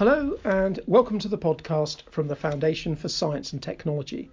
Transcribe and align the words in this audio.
Hello, 0.00 0.38
and 0.44 0.80
welcome 0.86 1.18
to 1.18 1.28
the 1.28 1.36
podcast 1.36 2.04
from 2.10 2.26
the 2.26 2.34
Foundation 2.34 2.96
for 2.96 3.10
Science 3.10 3.52
and 3.52 3.62
Technology. 3.62 4.30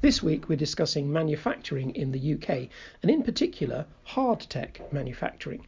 This 0.00 0.22
week 0.22 0.48
we're 0.48 0.56
discussing 0.56 1.12
manufacturing 1.12 1.94
in 1.94 2.10
the 2.10 2.32
UK, 2.32 2.70
and 3.02 3.10
in 3.10 3.22
particular, 3.22 3.84
hard 4.04 4.40
tech 4.40 4.80
manufacturing. 4.94 5.66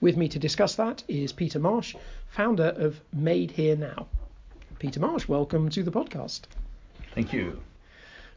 With 0.00 0.16
me 0.16 0.28
to 0.30 0.38
discuss 0.38 0.76
that 0.76 1.04
is 1.08 1.30
Peter 1.30 1.58
Marsh, 1.58 1.94
founder 2.28 2.68
of 2.68 3.02
Made 3.12 3.50
Here 3.50 3.76
Now. 3.76 4.06
Peter 4.78 4.98
Marsh, 4.98 5.28
welcome 5.28 5.68
to 5.68 5.82
the 5.82 5.92
podcast. 5.92 6.44
Thank 7.14 7.34
you. 7.34 7.60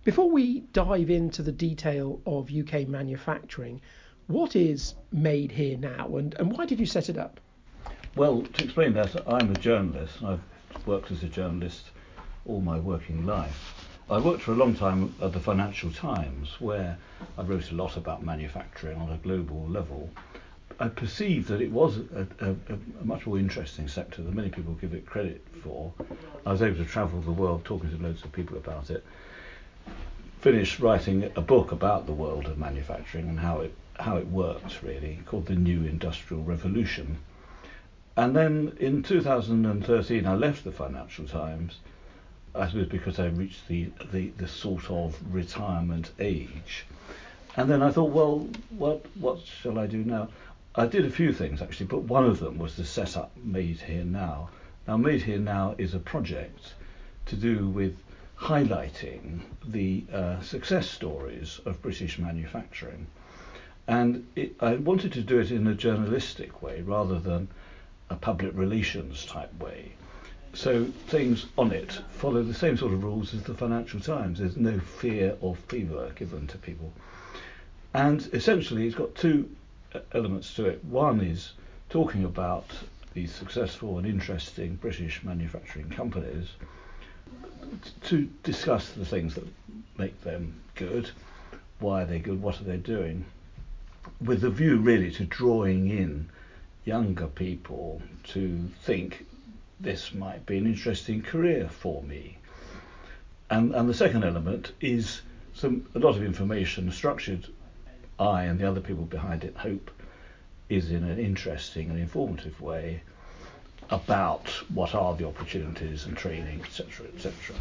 Before 0.04 0.30
we 0.30 0.66
dive 0.74 1.10
into 1.10 1.42
the 1.42 1.54
detail 1.54 2.20
of 2.26 2.52
UK 2.52 2.86
manufacturing, 2.90 3.80
what 4.28 4.58
is 4.58 4.94
Made 5.10 5.54
Here 5.54 5.78
Now 5.78 6.18
and, 6.18 6.34
and 6.34 6.52
why 6.52 6.66
did 6.66 6.82
you 6.82 6.86
set 6.86 7.08
it 7.08 7.18
up? 7.18 7.40
Well, 8.16 8.44
to 8.44 8.64
explain 8.64 8.94
that, 8.94 9.28
I'm 9.28 9.50
a 9.50 9.56
journalist. 9.56 10.22
I've 10.22 10.44
worked 10.86 11.10
as 11.10 11.24
a 11.24 11.28
journalist 11.28 11.90
all 12.46 12.62
my 12.62 12.78
working 12.78 13.26
life. 13.26 13.88
I 14.08 14.20
worked 14.20 14.44
for 14.44 14.52
a 14.52 14.56
long 14.56 14.76
time 14.76 15.16
at 15.20 15.34
the 15.34 15.40
Financial 15.40 15.90
Times, 15.90 16.62
where 16.62 17.00
I 17.40 17.42
wrote 17.42 17.72
a 17.72 17.74
lot 17.74 17.98
about 17.98 18.24
manufacturing 18.24 18.98
on 19.02 19.10
a 19.10 19.18
global 19.18 19.68
level. 19.68 20.12
I 20.80 20.90
perceived 20.90 21.48
that 21.48 21.60
it 21.60 21.72
was 21.72 21.98
a, 21.98 22.28
a, 22.40 22.52
a, 22.52 22.78
much 23.04 23.26
more 23.26 23.40
interesting 23.40 23.88
sector 23.88 24.22
than 24.22 24.36
many 24.36 24.50
people 24.50 24.76
give 24.76 24.94
it 24.94 25.08
credit 25.08 25.44
for. 25.64 25.92
I 26.46 26.52
was 26.52 26.62
able 26.62 26.78
to 26.78 26.86
travel 26.86 27.20
the 27.20 27.32
world 27.32 27.66
talking 27.66 27.90
to 27.90 27.98
loads 27.98 28.24
of 28.24 28.32
people 28.32 28.58
about 28.58 28.92
it. 28.92 29.04
Finished 30.40 30.80
writing 30.80 31.32
a 31.36 31.42
book 31.42 31.72
about 31.72 32.06
the 32.06 32.14
world 32.14 32.46
of 32.46 32.60
manufacturing 32.60 33.28
and 33.28 33.40
how 33.40 33.62
it 33.62 33.74
how 33.96 34.18
it 34.18 34.28
works 34.28 34.84
really, 34.84 35.20
called 35.26 35.48
the 35.48 35.56
New 35.56 35.86
Industrial 35.86 36.44
Revolution 36.44 37.18
and 38.16 38.36
then 38.36 38.78
in 38.80 39.04
2013, 39.04 40.26
I 40.26 40.36
left 40.36 40.64
the 40.64 40.72
Financial 40.72 41.26
Times. 41.26 41.80
I 42.56 42.68
suppose 42.68 42.88
because 42.88 43.20
I 43.20 43.28
reached 43.28 43.68
the, 43.68 43.92
the, 44.12 44.30
the 44.38 44.48
sort 44.48 44.92
of 44.92 45.18
retirement 45.34 46.12
age. 46.20 46.86
And 47.56 47.70
then 47.70 47.82
I 47.82 47.92
thought, 47.92 48.12
well, 48.12 48.48
what 48.70 49.06
what 49.16 49.40
shall 49.40 49.80
I 49.80 49.88
do 49.88 50.04
now? 50.04 50.30
I 50.76 50.88
did 50.88 51.06
a 51.06 51.10
few 51.10 51.34
things 51.34 51.62
actually, 51.62 51.86
but 51.88 52.04
one 52.04 52.26
of 52.26 52.40
them 52.40 52.58
was 52.58 52.76
to 52.76 52.86
set 52.86 53.16
up 53.16 53.32
Made 53.44 53.82
Here 53.82 54.04
Now. 54.04 54.50
Now, 54.88 54.98
Made 54.98 55.22
Here 55.22 55.40
Now 55.40 55.76
is 55.78 55.94
a 55.94 56.00
project 56.00 56.74
to 57.28 57.36
do 57.36 57.68
with 57.68 57.96
highlighting 58.40 59.42
the 59.66 60.04
uh, 60.12 60.42
success 60.42 60.90
stories 60.90 61.62
of 61.66 61.82
British 61.82 62.18
manufacturing. 62.20 63.08
And 63.88 64.28
it, 64.36 64.56
I 64.60 64.76
wanted 64.76 65.14
to 65.14 65.22
do 65.22 65.40
it 65.40 65.52
in 65.52 65.68
a 65.68 65.76
journalistic 65.76 66.62
way 66.62 66.82
rather 66.82 67.20
than 67.20 67.48
a 68.14 68.18
public 68.18 68.52
relations 68.56 69.26
type 69.26 69.54
way. 69.62 69.92
So 70.54 70.86
things 71.08 71.48
on 71.58 71.72
it 71.72 72.00
follow 72.12 72.44
the 72.44 72.54
same 72.54 72.78
sort 72.78 72.94
of 72.94 73.04
rules 73.04 73.34
as 73.34 73.44
the 73.44 73.56
Financial 73.56 74.00
Times. 74.00 74.40
There's 74.40 74.56
no 74.56 74.80
fear 74.80 75.36
or 75.42 75.56
fever 75.56 76.12
given 76.16 76.48
to 76.48 76.58
people. 76.58 76.94
And 77.94 78.28
essentially, 78.34 78.86
it's 78.86 78.96
got 78.96 79.16
two 79.16 79.50
uh, 79.94 80.00
elements 80.14 80.54
to 80.56 80.66
it. 80.66 80.84
One 80.86 81.22
is 81.22 81.54
talking 81.90 82.24
about 82.24 82.66
these 83.14 83.32
successful 83.32 83.98
and 83.98 84.08
interesting 84.08 84.76
British 84.76 85.24
manufacturing 85.24 85.90
companies 85.90 86.50
to 88.04 88.30
discuss 88.44 88.90
the 88.92 89.06
things 89.06 89.36
that 89.36 89.48
make 89.98 90.20
them 90.22 90.54
good, 90.76 91.10
why 91.80 92.04
are 92.04 92.06
they 92.06 92.20
good, 92.20 92.42
what 92.42 92.60
are 92.60 92.64
they 92.64 92.78
doing, 92.78 93.26
with 94.22 94.44
a 94.44 94.50
view 94.50 94.78
really 94.78 95.12
to 95.12 95.26
drawing 95.26 95.90
in 95.90 96.30
younger 96.86 97.28
people 97.28 98.02
to 98.24 98.70
think 98.82 99.26
this 99.80 100.14
might 100.14 100.46
be 100.46 100.58
an 100.58 100.66
interesting 100.66 101.22
career 101.22 101.68
for 101.70 102.02
me. 102.04 102.38
And, 103.50 103.74
and 103.76 103.88
the 103.88 103.94
second 103.94 104.24
element 104.24 104.72
is 104.82 105.22
some 105.54 105.88
a 105.96 106.00
lot 106.00 106.16
of 106.16 106.24
information 106.24 106.92
structured. 106.92 107.48
I 108.20 108.44
and 108.44 108.60
the 108.60 108.68
other 108.68 108.82
people 108.82 109.06
behind 109.06 109.44
it 109.44 109.56
hope 109.56 109.92
is 110.70 110.92
in 110.92 111.04
an 111.04 111.20
interesting 111.20 111.90
and 111.90 112.00
informative 112.00 112.60
way 112.62 113.02
about 113.90 114.48
what 114.74 114.96
are 114.96 115.16
the 115.16 115.28
opportunities 115.28 116.06
and 116.06 116.18
training, 116.18 116.62
etc., 116.62 117.08
etc. 117.14 117.56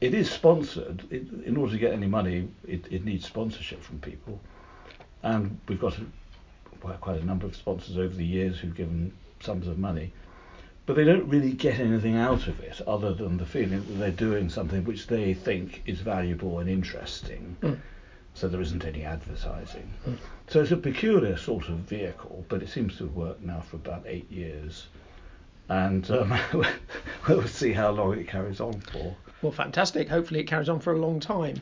It 0.00 0.14
is 0.14 0.30
sponsored. 0.30 1.04
It, 1.10 1.26
in 1.44 1.56
order 1.56 1.72
to 1.72 1.78
get 1.78 1.92
any 1.92 2.06
money, 2.06 2.48
it, 2.66 2.86
it 2.90 3.04
needs 3.04 3.26
sponsorship 3.26 3.82
from 3.82 3.98
people, 4.00 4.40
and 5.22 5.58
we've 5.68 5.80
got 5.80 5.98
a, 5.98 6.06
quite 6.80 7.20
a 7.20 7.24
number 7.24 7.46
of 7.46 7.56
sponsors 7.56 7.96
over 7.96 8.14
the 8.14 8.24
years 8.24 8.58
who've 8.58 8.74
given 8.74 9.12
sums 9.40 9.66
of 9.66 9.78
money, 9.78 10.12
but 10.86 10.96
they 10.96 11.04
don't 11.04 11.28
really 11.28 11.52
get 11.52 11.78
anything 11.78 12.16
out 12.16 12.46
of 12.46 12.60
it 12.60 12.80
other 12.86 13.12
than 13.12 13.36
the 13.36 13.46
feeling 13.46 13.84
that 13.86 13.98
they're 13.98 14.10
doing 14.10 14.48
something 14.48 14.84
which 14.84 15.06
they 15.06 15.34
think 15.34 15.82
is 15.86 16.00
valuable 16.00 16.58
and 16.58 16.70
interesting. 16.70 17.56
Mm. 17.62 17.78
So 18.34 18.48
there 18.48 18.60
isn't 18.60 18.84
any 18.84 19.04
advertising. 19.04 19.90
Mm. 20.06 20.16
So 20.48 20.62
it's 20.62 20.70
a 20.70 20.76
peculiar 20.76 21.36
sort 21.36 21.68
of 21.68 21.76
vehicle, 21.78 22.44
but 22.48 22.62
it 22.62 22.68
seems 22.68 22.96
to 22.98 23.04
have 23.04 23.14
worked 23.14 23.42
now 23.42 23.60
for 23.60 23.76
about 23.76 24.04
eight 24.06 24.30
years. 24.30 24.86
And 25.68 26.10
um, 26.10 26.38
we'll 27.28 27.46
see 27.46 27.72
how 27.72 27.90
long 27.90 28.16
it 28.16 28.28
carries 28.28 28.60
on 28.60 28.80
for. 28.80 29.14
Well, 29.42 29.52
fantastic. 29.52 30.08
Hopefully, 30.08 30.40
it 30.40 30.46
carries 30.46 30.68
on 30.68 30.80
for 30.80 30.92
a 30.92 30.98
long 30.98 31.20
time. 31.20 31.60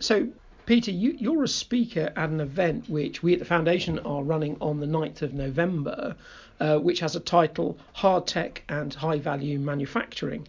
So, 0.00 0.28
Peter, 0.66 0.90
you, 0.90 1.38
are 1.38 1.44
a 1.44 1.48
speaker 1.48 2.10
at 2.16 2.30
an 2.30 2.40
event 2.40 2.88
which 2.88 3.22
we 3.22 3.34
at 3.34 3.38
the 3.38 3.44
Foundation 3.44 3.98
are 3.98 4.22
running 4.22 4.56
on 4.62 4.80
the 4.80 4.86
9th 4.86 5.20
of 5.20 5.34
November, 5.34 6.16
uh, 6.58 6.78
which 6.78 7.00
has 7.00 7.14
a 7.14 7.20
title 7.20 7.76
Hard 7.92 8.26
Tech 8.26 8.64
and 8.66 8.94
High 8.94 9.18
Value 9.18 9.58
Manufacturing. 9.58 10.48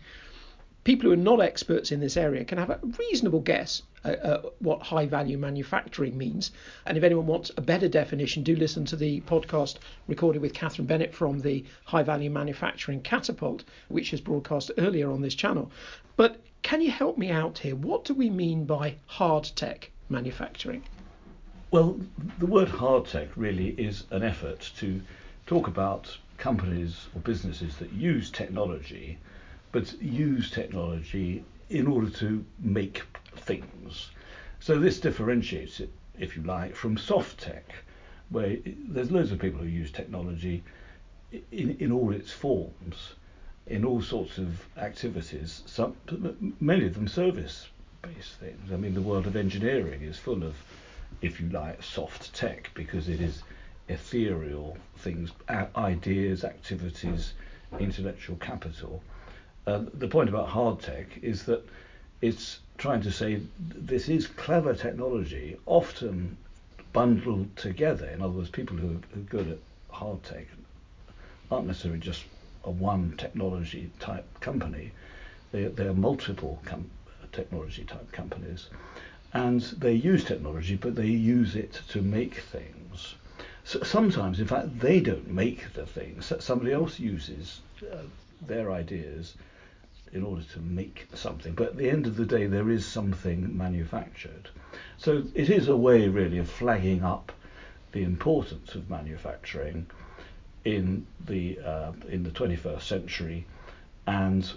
People 0.86 1.08
who 1.08 1.14
are 1.14 1.18
not 1.18 1.42
experts 1.42 1.92
in 1.92 2.00
this 2.00 2.16
area 2.16 2.46
can 2.46 2.58
have 2.58 2.70
a 2.70 2.80
reasonable 2.98 3.42
guess 3.42 3.84
at, 4.06 4.24
uh, 4.24 4.42
what 4.60 4.84
high 4.84 5.06
value 5.06 5.38
manufacturing 5.38 6.18
means. 6.18 6.52
And 6.86 6.98
if 6.98 7.04
anyone 7.04 7.28
wants 7.28 7.52
a 7.58 7.62
better 7.62 7.90
definition, 7.90 8.42
do 8.42 8.56
listen 8.56 8.86
to 8.86 8.96
the 8.96 9.20
podcast 9.22 9.80
recorded 10.08 10.42
with 10.42 10.54
Katherine 10.54 10.88
Bennett 10.88 11.14
from 11.14 11.42
the 11.42 11.66
High 11.84 12.04
Value 12.04 12.30
Manufacturing 12.30 13.02
Catapult, 13.02 13.66
which 13.90 14.14
is 14.14 14.22
broadcast 14.22 14.72
earlier 14.78 15.12
on 15.12 15.22
this 15.22 15.36
channel. 15.36 15.72
But 16.16 16.40
can 16.62 16.80
you 16.80 16.90
help 16.90 17.18
me 17.18 17.32
out 17.32 17.58
here? 17.58 17.76
What 17.76 18.06
do 18.06 18.14
we 18.14 18.30
mean 18.30 18.64
by 18.64 18.96
hard 19.08 19.44
tech? 19.56 19.92
Manufacturing? 20.10 20.84
Well, 21.72 22.00
the 22.40 22.46
word 22.46 22.70
hard 22.70 23.08
tech 23.08 23.30
really 23.36 23.70
is 23.70 24.04
an 24.12 24.24
effort 24.24 24.72
to 24.78 25.02
talk 25.46 25.68
about 25.68 26.18
companies 26.38 27.08
or 27.16 27.22
businesses 27.22 27.78
that 27.78 27.92
use 27.92 28.30
technology, 28.30 29.18
but 29.72 30.02
use 30.02 30.50
technology 30.52 31.44
in 31.70 31.88
order 31.88 32.10
to 32.10 32.46
make 32.60 33.04
things. 33.36 34.10
So 34.60 34.80
this 34.80 35.00
differentiates 35.00 35.80
it, 35.80 35.92
if 36.18 36.38
you 36.38 36.44
like, 36.44 36.76
from 36.76 36.98
soft 36.98 37.40
tech, 37.40 37.74
where 38.30 38.58
there's 38.88 39.12
loads 39.12 39.32
of 39.32 39.40
people 39.40 39.60
who 39.60 39.68
use 39.68 39.92
technology 39.92 40.64
in, 41.52 41.76
in 41.80 41.92
all 41.92 42.14
its 42.14 42.32
forms, 42.32 43.16
in 43.68 43.84
all 43.84 44.02
sorts 44.02 44.38
of 44.38 44.66
activities, 44.78 45.64
some, 45.66 45.96
many 46.60 46.86
of 46.86 46.94
them 46.94 47.08
service 47.08 47.68
things. 48.14 48.72
I 48.72 48.78
mean, 48.78 48.94
the 48.94 49.02
world 49.02 49.28
of 49.28 49.36
engineering 49.36 50.02
is 50.02 50.18
full 50.18 50.44
of, 50.44 50.56
if 51.22 51.40
you 51.40 51.50
like, 51.50 51.82
soft 51.84 52.34
tech 52.34 52.70
because 52.74 53.10
it 53.10 53.22
is 53.22 53.44
ethereal 53.88 54.78
things, 54.98 55.32
ideas, 55.76 56.44
activities, 56.44 57.34
intellectual 57.80 58.38
capital. 58.38 59.02
Uh, 59.68 59.82
the 59.94 60.08
point 60.08 60.30
about 60.30 60.48
hard 60.48 60.80
tech 60.80 61.08
is 61.22 61.44
that 61.44 61.68
it's 62.22 62.60
trying 62.78 63.02
to 63.02 63.12
say 63.12 63.42
this 63.60 64.10
is 64.10 64.28
clever 64.28 64.74
technology, 64.74 65.58
often 65.66 66.38
bundled 66.94 67.56
together. 67.56 68.08
In 68.08 68.22
other 68.22 68.34
words, 68.34 68.50
people 68.50 68.78
who 68.78 68.96
are 68.96 69.20
good 69.30 69.50
at 69.50 69.58
hard 69.90 70.24
tech 70.24 70.46
aren't 71.52 71.68
necessarily 71.68 72.00
just 72.00 72.24
a 72.64 72.72
one 72.72 73.14
technology 73.18 73.92
type 74.00 74.26
company. 74.40 74.92
They, 75.52 75.66
they 75.66 75.86
are 75.86 75.94
multiple 75.94 76.60
com- 76.66 76.90
technology 77.36 77.84
type 77.84 78.12
companies. 78.12 78.70
And 79.34 79.62
they 79.62 79.94
use 79.94 80.24
technology, 80.24 80.76
but 80.76 80.96
they 80.96 81.08
use 81.08 81.56
it 81.56 81.82
to 81.90 82.02
make 82.02 82.36
things. 82.36 83.16
So 83.66 83.84
sometimes, 83.84 84.40
in 84.40 84.48
fact, 84.48 84.80
they 84.80 85.00
don't 85.00 85.30
make 85.30 85.74
the 85.74 85.86
things. 85.86 86.32
Somebody 86.40 86.72
else 86.72 87.00
uses 87.00 87.62
uh, 87.92 87.98
their 88.42 88.72
ideas 88.72 89.36
in 90.14 90.24
order 90.24 90.44
to 90.54 90.60
make 90.60 91.08
something. 91.14 91.54
But 91.54 91.70
at 91.70 91.78
the 91.78 91.90
end 91.90 92.08
of 92.08 92.16
the 92.16 92.26
day, 92.26 92.48
there 92.48 92.70
is 92.70 92.86
something 92.86 93.58
manufactured. 93.58 94.50
So 94.98 95.24
it 95.34 95.50
is 95.50 95.68
a 95.68 95.76
way, 95.76 96.08
really, 96.08 96.38
of 96.38 96.50
flagging 96.50 97.04
up 97.04 97.34
the 97.92 98.04
importance 98.04 98.76
of 98.76 98.90
manufacturing 98.90 99.88
in 100.64 101.06
the 101.26 101.60
uh, 101.60 101.92
in 102.10 102.24
the 102.24 102.32
21st 102.32 102.82
century 102.82 103.46
and 104.08 104.52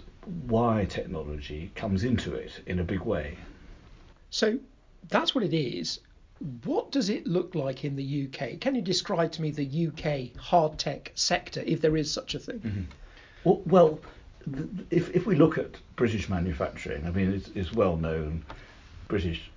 why 0.47 0.85
technology 0.85 1.71
comes 1.75 2.03
into 2.03 2.33
it 2.33 2.61
in 2.65 2.79
a 2.79 2.83
big 2.83 3.01
way. 3.01 3.37
So 4.29 4.59
that's 5.09 5.33
what 5.33 5.43
it 5.43 5.53
is. 5.53 5.99
What 6.63 6.91
does 6.91 7.09
it 7.09 7.27
look 7.27 7.55
like 7.55 7.83
in 7.83 7.95
the 7.95 8.27
UK? 8.27 8.59
Can 8.59 8.75
you 8.75 8.81
describe 8.81 9.31
to 9.33 9.41
me 9.41 9.51
the 9.51 9.87
UK 9.87 10.41
hard 10.41 10.77
tech 10.77 11.11
sector, 11.15 11.61
if 11.65 11.81
there 11.81 11.97
is 11.97 12.11
such 12.11 12.35
a 12.35 12.39
thing? 12.39 12.59
Mm-hmm. 12.59 12.81
Well, 13.43 13.61
well 13.65 13.99
if, 14.89 15.15
if 15.15 15.25
we 15.25 15.35
look 15.35 15.57
at 15.57 15.75
British 15.95 16.29
manufacturing, 16.29 17.05
I 17.05 17.11
mean, 17.11 17.33
it's, 17.33 17.49
it's 17.55 17.73
well 17.73 17.97
known 17.97 18.43
British 19.07 19.51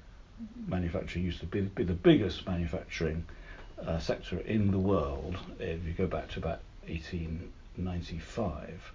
manufacturing 0.67 1.25
used 1.25 1.41
to 1.41 1.47
be, 1.47 1.61
be 1.61 1.85
the 1.85 1.93
biggest 1.93 2.47
manufacturing 2.47 3.25
uh, 3.87 3.99
sector 3.99 4.39
in 4.41 4.71
the 4.71 4.79
world 4.79 5.37
if 5.59 5.85
you 5.87 5.93
go 5.93 6.07
back 6.07 6.29
to 6.31 6.39
about 6.39 6.61
1895, 6.87 8.93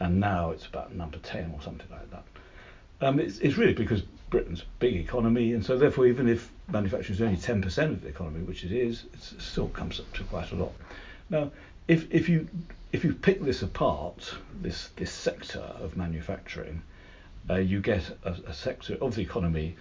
and 0.00 0.18
now 0.18 0.50
it's 0.50 0.66
about 0.66 0.94
number 0.94 1.18
10 1.18 1.52
or 1.54 1.62
something 1.62 1.86
like 1.90 2.10
that. 2.10 2.24
Um, 3.02 3.20
it's, 3.20 3.38
it's, 3.38 3.56
really 3.56 3.74
because 3.74 4.02
Britain's 4.30 4.62
a 4.62 4.64
big 4.78 4.96
economy, 4.96 5.52
and 5.52 5.64
so 5.64 5.78
therefore, 5.78 6.06
even 6.06 6.28
if 6.28 6.50
manufacturing 6.68 7.14
is 7.14 7.22
only 7.22 7.36
10% 7.64 7.78
of 7.84 8.02
the 8.02 8.08
economy, 8.08 8.42
which 8.42 8.64
it 8.64 8.72
is, 8.72 9.04
it 9.12 9.40
still 9.40 9.68
comes 9.68 10.00
up 10.00 10.12
to 10.14 10.24
quite 10.24 10.50
a 10.52 10.56
lot. 10.56 10.72
Now, 11.28 11.50
if, 11.88 12.12
if 12.12 12.28
you 12.28 12.48
if 12.92 13.04
you 13.04 13.14
pick 13.14 13.40
this 13.42 13.62
apart, 13.62 14.34
this 14.60 14.88
this 14.96 15.12
sector 15.12 15.60
of 15.80 15.96
manufacturing, 15.96 16.82
uh, 17.48 17.54
you 17.54 17.80
get 17.80 18.10
a, 18.24 18.36
a, 18.46 18.52
sector 18.54 18.96
of 19.00 19.14
the 19.14 19.22
economy 19.22 19.76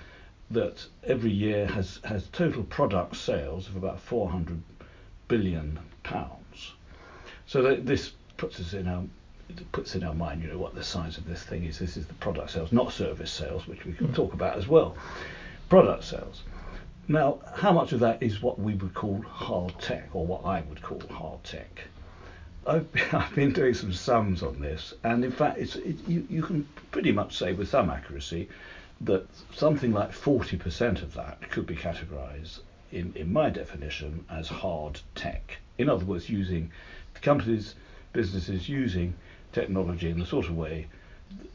that 0.51 0.85
every 1.03 1.31
year 1.31 1.65
has 1.67 1.99
has 2.03 2.27
total 2.27 2.63
product 2.63 3.15
sales 3.15 3.67
of 3.67 3.75
about 3.75 3.99
400 3.99 4.61
billion 5.27 5.79
pounds. 6.03 6.73
So 7.45 7.75
this 7.75 8.11
puts 8.37 8.59
us 8.59 8.73
in 8.73 8.87
our 8.87 9.03
puts 9.71 9.95
in 9.95 10.03
our 10.03 10.13
mind, 10.13 10.41
you 10.41 10.49
know, 10.49 10.57
what 10.57 10.75
the 10.75 10.83
size 10.83 11.17
of 11.17 11.25
this 11.25 11.43
thing 11.43 11.63
is. 11.63 11.79
This 11.79 11.97
is 11.97 12.05
the 12.05 12.13
product 12.15 12.51
sales, 12.51 12.71
not 12.71 12.91
service 12.91 13.31
sales, 13.31 13.67
which 13.67 13.85
we 13.85 13.93
can 13.93 14.09
mm. 14.09 14.15
talk 14.15 14.33
about 14.33 14.57
as 14.57 14.67
well. 14.67 14.95
Product 15.69 16.03
sales. 16.03 16.43
Now, 17.07 17.39
how 17.55 17.71
much 17.71 17.91
of 17.91 17.99
that 18.01 18.21
is 18.21 18.41
what 18.41 18.59
we 18.59 18.75
would 18.75 18.93
call 18.93 19.21
hard 19.21 19.73
tech, 19.79 20.09
or 20.13 20.25
what 20.25 20.45
I 20.45 20.61
would 20.61 20.81
call 20.81 21.01
hard 21.09 21.43
tech? 21.43 21.81
I've, 22.67 22.87
I've 23.13 23.33
been 23.33 23.51
doing 23.51 23.73
some 23.73 23.93
sums 23.93 24.43
on 24.43 24.59
this, 24.59 24.93
and 25.03 25.25
in 25.25 25.31
fact, 25.31 25.57
it's, 25.57 25.75
it, 25.75 25.97
you, 26.07 26.27
you 26.29 26.43
can 26.43 26.67
pretty 26.91 27.11
much 27.11 27.37
say 27.37 27.53
with 27.53 27.69
some 27.69 27.89
accuracy 27.89 28.49
that 29.01 29.25
something 29.55 29.93
like 29.93 30.11
40% 30.11 31.01
of 31.01 31.13
that 31.15 31.49
could 31.49 31.65
be 31.65 31.75
categorized, 31.75 32.59
in, 32.91 33.13
in 33.15 33.31
my 33.31 33.49
definition, 33.49 34.25
as 34.29 34.47
hard 34.47 35.01
tech. 35.15 35.57
In 35.77 35.89
other 35.89 36.05
words, 36.05 36.29
using 36.29 36.71
the 37.13 37.19
companies, 37.21 37.75
businesses 38.13 38.67
using 38.67 39.15
technology 39.51 40.09
in 40.09 40.19
the 40.19 40.25
sort 40.25 40.47
of 40.47 40.55
way 40.55 40.87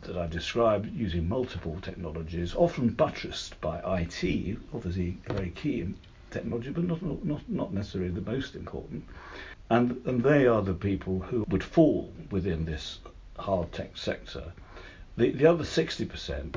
that 0.03 0.17
I 0.17 0.27
described, 0.27 0.95
using 0.95 1.29
multiple 1.29 1.79
technologies, 1.81 2.55
often 2.55 2.91
buttressed 2.91 3.61
by 3.61 3.79
IT, 4.01 4.59
obviously 4.73 5.19
very 5.27 5.51
key 5.51 5.95
technology, 6.31 6.71
but 6.71 6.85
not, 6.85 7.03
not, 7.25 7.49
not 7.49 7.73
necessarily 7.73 8.11
the 8.11 8.31
most 8.31 8.55
important. 8.55 9.05
And, 9.71 10.03
and 10.05 10.23
they 10.23 10.47
are 10.47 10.63
the 10.63 10.75
people 10.75 11.21
who 11.21 11.45
would 11.49 11.65
fall 11.65 12.13
within 12.31 12.65
this 12.65 12.99
hard 13.39 13.73
tech 13.73 13.97
sector. 13.97 14.53
The, 15.17 15.31
the 15.31 15.47
other 15.47 15.65
60% 15.65 16.57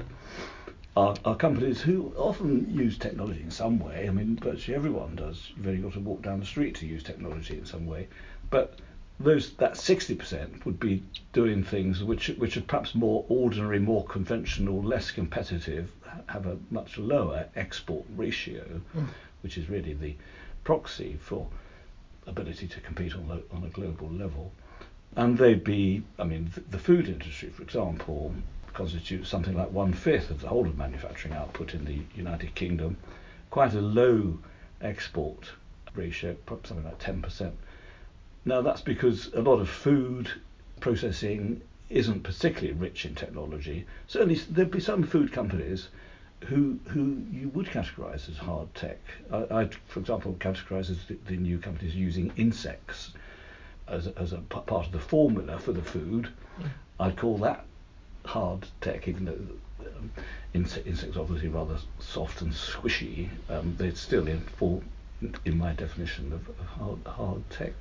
are, 0.96 1.16
are 1.24 1.36
companies 1.36 1.82
who 1.82 2.14
often 2.18 2.74
use 2.74 2.98
technology 2.98 3.42
in 3.42 3.52
some 3.52 3.80
way. 3.80 4.08
I 4.08 4.12
mean, 4.12 4.36
virtually 4.36 4.76
everyone 4.76 5.16
does. 5.16 5.52
You've 5.56 5.68
only 5.68 5.82
got 5.82 5.94
to 5.94 6.00
walk 6.00 6.24
down 6.24 6.40
the 6.40 6.46
street 6.46 6.76
to 6.76 6.88
use 6.88 7.04
technology 7.04 7.58
in 7.58 7.66
some 7.66 7.86
way. 7.86 8.08
But 8.50 8.80
those 9.20 9.54
that 9.56 9.74
60% 9.74 10.66
would 10.66 10.80
be 10.80 11.04
doing 11.34 11.64
things 11.64 12.04
which 12.04 12.28
which 12.38 12.56
are 12.58 12.62
perhaps 12.62 12.94
more 12.94 13.26
ordinary, 13.30 13.80
more 13.80 14.06
conventional, 14.06 14.82
less 14.82 15.10
competitive, 15.12 15.92
have 16.28 16.46
a 16.46 16.58
much 16.70 16.98
lower 16.98 17.48
export 17.56 18.06
ratio, 18.16 18.82
mm. 18.96 19.08
which 19.42 19.58
is 19.58 19.70
really 19.70 19.94
the 19.94 20.16
proxy 20.64 21.18
for 21.22 21.48
ability 22.28 22.68
to 22.68 22.80
compete 22.82 23.16
on, 23.16 23.42
on 23.52 23.64
a 23.64 23.70
global 23.70 24.10
level. 24.10 24.52
And 25.16 25.38
they'd 25.38 25.64
be, 25.64 26.04
I 26.20 26.26
mean, 26.26 26.52
the, 26.54 26.62
the 26.62 26.80
food 26.80 27.08
industry, 27.08 27.50
for 27.50 27.64
example, 27.64 28.34
constitutes 28.74 29.30
something 29.30 29.56
like 29.56 29.72
one 29.72 29.94
fifth 29.94 30.30
of 30.30 30.42
the 30.42 30.50
whole 30.50 30.68
of 30.68 30.78
manufacturing 30.78 31.34
output 31.34 31.74
in 31.74 31.86
the 31.86 32.02
United 32.16 32.54
Kingdom, 32.54 32.98
quite 33.50 33.74
a 33.74 33.82
low 33.82 34.38
export 34.82 35.50
ratio, 35.96 36.36
something 36.48 36.84
like 36.84 37.00
10%. 37.00 37.52
Now, 38.48 38.62
that's 38.62 38.80
because 38.80 39.28
a 39.34 39.42
lot 39.42 39.60
of 39.60 39.68
food 39.68 40.32
processing 40.80 41.60
isn't 41.90 42.24
particularly 42.24 42.72
rich 42.72 43.06
in 43.06 43.14
technology. 43.14 43.86
Certainly, 44.08 44.36
there'd 44.50 44.72
be 44.72 44.80
some 44.80 45.04
food 45.04 45.34
companies 45.34 45.90
who 46.46 46.80
who 46.88 47.24
you 47.30 47.50
would 47.50 47.66
categorise 47.66 48.30
as 48.30 48.38
hard 48.38 48.74
tech. 48.74 49.00
I, 49.34 49.48
I'd, 49.52 49.76
for 49.90 50.00
example, 50.00 50.34
categorise 50.40 50.90
as 50.90 51.04
the, 51.10 51.18
the, 51.26 51.36
new 51.36 51.60
companies 51.60 51.94
using 51.94 52.32
insects 52.38 53.12
as 53.90 54.08
a, 54.08 54.18
as 54.18 54.32
a 54.32 54.38
p- 54.38 54.62
part 54.66 54.86
of 54.86 54.94
the 54.94 55.00
formula 55.00 55.60
for 55.60 55.74
the 55.74 55.82
food. 55.82 56.30
Mm. 56.62 56.70
I'd 57.02 57.18
call 57.18 57.38
that 57.40 57.66
hard 58.24 58.66
tech, 58.80 59.10
even 59.10 59.26
though 59.26 59.86
um, 59.86 60.10
insects 60.54 61.18
obviously 61.18 61.50
rather 61.50 61.80
soft 62.00 62.42
and 62.42 62.54
squishy. 62.54 63.28
Um, 63.50 63.76
they're 63.78 63.94
still 63.94 64.26
in 64.30 64.40
full, 64.40 64.84
in 65.44 65.58
my 65.58 65.74
definition 65.74 66.32
of, 66.32 66.48
of 66.48 66.66
hard, 66.66 67.00
hard 67.06 67.50
tech. 67.50 67.74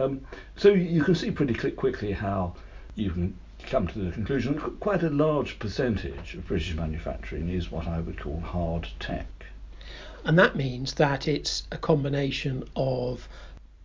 Um, 0.00 0.24
so 0.56 0.70
you 0.70 1.04
can 1.04 1.14
see 1.14 1.30
pretty 1.30 1.54
quickly 1.70 2.12
how 2.12 2.54
you 2.94 3.10
can 3.10 3.36
come 3.68 3.86
to 3.88 3.98
the 3.98 4.10
conclusion 4.10 4.54
that 4.54 4.80
quite 4.80 5.02
a 5.02 5.10
large 5.10 5.58
percentage 5.58 6.34
of 6.34 6.46
British 6.46 6.74
manufacturing 6.74 7.50
is 7.50 7.70
what 7.70 7.86
I 7.86 8.00
would 8.00 8.18
call 8.18 8.40
hard 8.40 8.88
tech. 8.98 9.26
And 10.24 10.38
that 10.38 10.56
means 10.56 10.94
that 10.94 11.28
it's 11.28 11.64
a 11.70 11.76
combination 11.76 12.64
of 12.76 13.28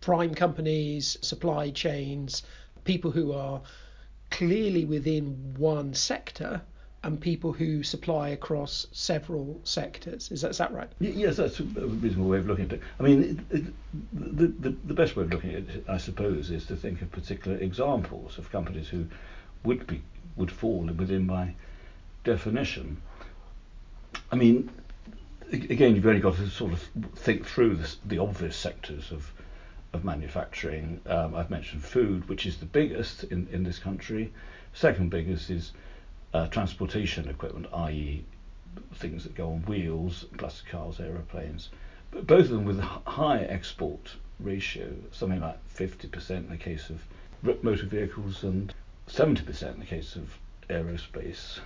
prime 0.00 0.34
companies, 0.34 1.18
supply 1.20 1.70
chains, 1.70 2.42
people 2.84 3.10
who 3.10 3.32
are 3.32 3.60
clearly 4.30 4.84
within 4.84 5.54
one 5.58 5.94
sector 5.94 6.62
and 7.06 7.20
people 7.20 7.52
who 7.52 7.84
supply 7.84 8.30
across 8.30 8.88
several 8.90 9.60
sectors. 9.62 10.32
Is 10.32 10.40
that, 10.42 10.50
is 10.50 10.58
that 10.58 10.72
right? 10.72 10.90
Yes, 10.98 11.36
that's 11.36 11.60
a 11.60 11.62
reasonable 11.62 12.28
way 12.28 12.38
of 12.38 12.48
looking 12.48 12.64
at 12.64 12.72
it. 12.72 12.80
I 12.98 13.04
mean, 13.04 13.46
it, 13.50 13.58
it, 13.58 13.64
the, 14.12 14.48
the, 14.48 14.76
the 14.86 14.94
best 14.94 15.14
way 15.14 15.22
of 15.22 15.30
looking 15.30 15.50
at 15.50 15.68
it, 15.68 15.84
I 15.88 15.98
suppose, 15.98 16.50
is 16.50 16.66
to 16.66 16.74
think 16.74 17.02
of 17.02 17.12
particular 17.12 17.58
examples 17.58 18.38
of 18.38 18.50
companies 18.50 18.88
who 18.88 19.06
would 19.62 19.86
be 19.86 20.02
would 20.34 20.50
fall 20.50 20.80
within 20.80 21.26
my 21.26 21.54
definition. 22.24 23.00
I 24.30 24.36
mean, 24.36 24.68
again, 25.50 25.94
you've 25.94 26.06
only 26.06 26.20
got 26.20 26.36
to 26.36 26.50
sort 26.50 26.72
of 26.72 26.82
think 27.14 27.46
through 27.46 27.78
the 28.04 28.18
obvious 28.18 28.56
sectors 28.56 29.12
of 29.12 29.32
of 29.92 30.04
manufacturing. 30.04 31.00
Um, 31.06 31.36
I've 31.36 31.50
mentioned 31.50 31.84
food, 31.84 32.28
which 32.28 32.46
is 32.46 32.56
the 32.56 32.66
biggest 32.66 33.24
in, 33.24 33.46
in 33.52 33.62
this 33.62 33.78
country. 33.78 34.32
Second 34.74 35.08
biggest 35.10 35.48
is 35.50 35.72
uh, 36.34 36.46
transportation 36.48 37.28
equipment, 37.28 37.66
i.e., 37.72 38.24
things 38.94 39.24
that 39.24 39.34
go 39.34 39.50
on 39.50 39.62
wheels, 39.62 40.26
plus 40.36 40.62
cars, 40.70 41.00
aeroplanes. 41.00 41.70
But 42.10 42.26
both 42.26 42.46
of 42.46 42.50
them 42.50 42.64
with 42.64 42.78
a 42.78 42.82
high 42.82 43.42
export 43.42 44.16
ratio, 44.40 44.92
something 45.12 45.40
like 45.40 45.58
50% 45.74 46.30
in 46.30 46.48
the 46.48 46.56
case 46.56 46.90
of 46.90 47.02
motor 47.62 47.86
vehicles 47.86 48.42
and 48.42 48.72
70% 49.08 49.74
in 49.74 49.80
the 49.80 49.86
case 49.86 50.16
of 50.16 50.36
aerospace. 50.68 51.60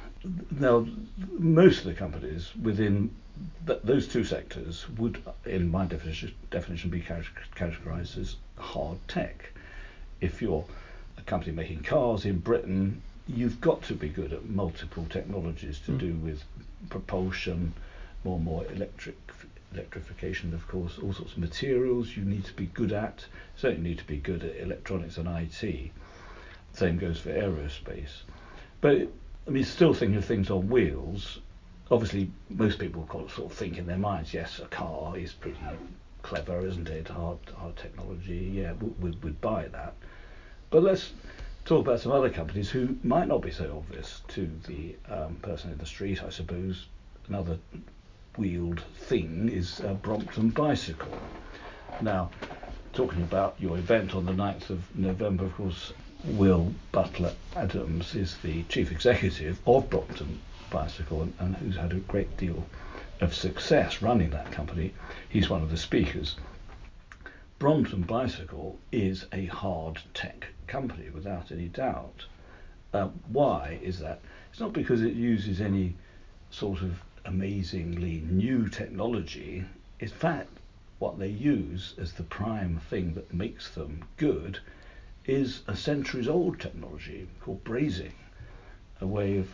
Now, 0.50 0.86
most 1.38 1.80
of 1.80 1.84
the 1.84 1.94
companies 1.94 2.50
within 2.60 3.10
th- 3.66 3.80
those 3.82 4.06
two 4.06 4.24
sectors 4.24 4.88
would, 4.90 5.22
in 5.46 5.70
my 5.70 5.86
definition, 5.86 6.34
definition 6.50 6.90
be 6.90 7.00
categorized 7.00 8.18
as 8.18 8.36
hard 8.58 8.98
tech. 9.08 9.50
If 10.20 10.42
you're 10.42 10.64
a 11.16 11.22
company 11.22 11.52
making 11.52 11.82
cars 11.82 12.26
in 12.26 12.38
Britain, 12.38 13.02
you've 13.28 13.60
got 13.60 13.82
to 13.82 13.94
be 13.94 14.08
good 14.08 14.32
at 14.32 14.48
multiple 14.48 15.06
technologies 15.08 15.80
to 15.86 15.92
mm. 15.92 15.98
do 15.98 16.14
with 16.14 16.42
propulsion, 16.88 17.74
more 18.24 18.36
and 18.36 18.44
more 18.44 18.64
electric 18.72 19.16
electrification, 19.72 20.52
of 20.52 20.66
course, 20.66 20.98
all 20.98 21.12
sorts 21.12 21.32
of 21.32 21.38
materials 21.38 22.16
you 22.16 22.24
need 22.24 22.44
to 22.44 22.52
be 22.54 22.66
good 22.66 22.92
at. 22.92 23.24
Certainly 23.56 23.90
need 23.90 23.98
to 23.98 24.06
be 24.06 24.16
good 24.16 24.42
at 24.42 24.56
electronics 24.56 25.16
and 25.16 25.28
IT. 25.28 25.90
Same 26.72 26.98
goes 26.98 27.20
for 27.20 27.30
aerospace. 27.30 28.22
But 28.80 29.08
I 29.46 29.50
mean, 29.50 29.64
still 29.64 29.94
thinking 29.94 30.18
of 30.18 30.24
things 30.24 30.50
on 30.50 30.68
wheels. 30.68 31.40
Obviously, 31.90 32.30
most 32.48 32.78
people 32.78 33.08
sort 33.10 33.50
of 33.50 33.52
think 33.52 33.78
in 33.78 33.86
their 33.86 33.98
minds, 33.98 34.32
yes, 34.32 34.60
a 34.60 34.66
car 34.66 35.16
is 35.16 35.32
pretty 35.32 35.58
clever, 36.22 36.64
isn't 36.64 36.88
it? 36.88 37.08
Hard, 37.08 37.38
hard 37.56 37.76
technology. 37.76 38.50
Yeah, 38.54 38.74
we'd, 38.74 39.22
we'd 39.22 39.40
buy 39.40 39.66
that. 39.68 39.94
But 40.70 40.84
let's 40.84 41.12
talk 41.70 41.86
about 41.86 42.00
some 42.00 42.10
other 42.10 42.30
companies 42.30 42.68
who 42.68 42.98
might 43.04 43.28
not 43.28 43.40
be 43.40 43.50
so 43.52 43.76
obvious 43.76 44.22
to 44.26 44.50
the 44.66 44.96
um, 45.08 45.36
person 45.36 45.70
in 45.70 45.78
the 45.78 45.86
street, 45.86 46.20
I 46.20 46.28
suppose. 46.28 46.86
Another 47.28 47.60
wheeled 48.36 48.80
thing 48.96 49.48
is 49.48 49.78
uh, 49.78 49.94
Brompton 49.94 50.50
Bicycle. 50.50 51.16
Now, 52.00 52.30
talking 52.92 53.22
about 53.22 53.54
your 53.60 53.78
event 53.78 54.16
on 54.16 54.26
the 54.26 54.32
9th 54.32 54.70
of 54.70 54.96
November, 54.96 55.44
of 55.44 55.54
course, 55.54 55.92
Will 56.24 56.74
Butler 56.90 57.34
Adams 57.54 58.16
is 58.16 58.36
the 58.38 58.64
chief 58.64 58.90
executive 58.90 59.60
of 59.64 59.88
Brompton 59.90 60.40
Bicycle 60.70 61.22
and, 61.22 61.34
and, 61.38 61.56
who's 61.58 61.76
had 61.76 61.92
a 61.92 62.00
great 62.00 62.36
deal 62.36 62.66
of 63.20 63.32
success 63.32 64.02
running 64.02 64.30
that 64.30 64.50
company. 64.50 64.92
He's 65.28 65.48
one 65.48 65.62
of 65.62 65.70
the 65.70 65.76
speakers. 65.76 66.34
Brompton 67.60 68.00
Bicycle 68.04 68.78
is 68.90 69.26
a 69.34 69.44
hard 69.44 70.00
tech 70.14 70.46
company 70.66 71.10
without 71.10 71.52
any 71.52 71.68
doubt. 71.68 72.24
Uh, 72.94 73.08
why 73.30 73.78
is 73.82 73.98
that? 73.98 74.22
It's 74.50 74.60
not 74.60 74.72
because 74.72 75.02
it 75.02 75.12
uses 75.12 75.60
any 75.60 75.94
sort 76.48 76.80
of 76.80 77.02
amazingly 77.26 78.22
new 78.26 78.66
technology. 78.70 79.66
In 79.98 80.08
fact, 80.08 80.48
what 81.00 81.18
they 81.18 81.28
use 81.28 81.92
as 81.98 82.14
the 82.14 82.22
prime 82.22 82.80
thing 82.88 83.12
that 83.12 83.34
makes 83.34 83.68
them 83.68 84.06
good 84.16 84.60
is 85.26 85.60
a 85.68 85.76
centuries 85.76 86.28
old 86.28 86.58
technology 86.58 87.28
called 87.42 87.62
brazing, 87.62 88.14
a 89.02 89.06
way 89.06 89.36
of 89.36 89.48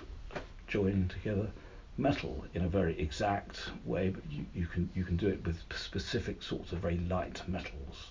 joining 0.68 1.08
together 1.08 1.50
metal 1.98 2.44
in 2.52 2.62
a 2.62 2.68
very 2.68 2.98
exact 2.98 3.70
way, 3.84 4.10
but 4.10 4.22
you, 4.30 4.44
you, 4.54 4.66
can 4.66 4.88
you 4.94 5.04
can 5.04 5.16
do 5.16 5.28
it 5.28 5.44
with 5.46 5.62
specific 5.74 6.42
sorts 6.42 6.72
of 6.72 6.78
very 6.78 6.98
light 6.98 7.42
metals. 7.48 8.10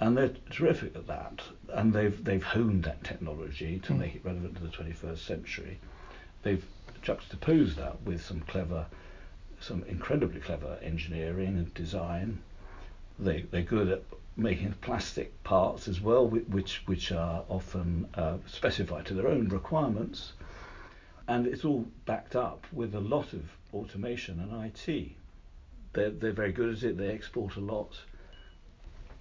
And 0.00 0.16
they're 0.16 0.34
terrific 0.50 0.96
at 0.96 1.06
that, 1.06 1.42
and 1.68 1.92
they've 1.92 2.24
they've 2.24 2.42
honed 2.42 2.84
that 2.84 3.04
technology 3.04 3.78
to 3.80 3.92
mm. 3.92 3.98
make 3.98 4.14
it 4.16 4.24
relevant 4.24 4.56
to 4.56 4.62
the 4.62 4.68
21st 4.68 5.18
century. 5.18 5.78
They've 6.42 6.64
juxtaposed 7.02 7.76
that 7.76 8.02
with 8.02 8.24
some 8.24 8.40
clever, 8.40 8.86
some 9.60 9.84
incredibly 9.84 10.40
clever 10.40 10.78
engineering 10.82 11.58
and 11.58 11.74
design. 11.74 12.40
They 13.18 13.42
they're 13.42 13.62
good 13.62 13.88
at 13.88 14.02
making 14.36 14.74
plastic 14.80 15.42
parts 15.44 15.88
as 15.88 16.00
well, 16.00 16.26
which 16.26 16.82
which 16.86 17.12
are 17.12 17.44
often 17.48 18.08
uh, 18.14 18.38
specified 18.46 19.06
to 19.06 19.14
their 19.14 19.28
own 19.28 19.48
requirements 19.48 20.32
and 21.28 21.46
it's 21.46 21.64
all 21.64 21.86
backed 22.06 22.36
up 22.36 22.66
with 22.72 22.94
a 22.94 23.00
lot 23.00 23.32
of 23.32 23.42
automation 23.74 24.40
and 24.40 24.64
IT. 24.66 25.12
They're, 25.92 26.10
they're 26.10 26.32
very 26.32 26.52
good 26.52 26.74
at 26.74 26.82
it, 26.82 26.96
they 26.96 27.08
export 27.08 27.56
a 27.56 27.60
lot. 27.60 27.98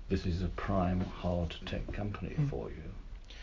This 0.09 0.25
is 0.25 0.41
a 0.41 0.47
prime 0.49 0.99
hard 1.01 1.55
tech 1.65 1.91
company 1.93 2.35
mm. 2.37 2.49
for 2.49 2.69
you. 2.69 3.35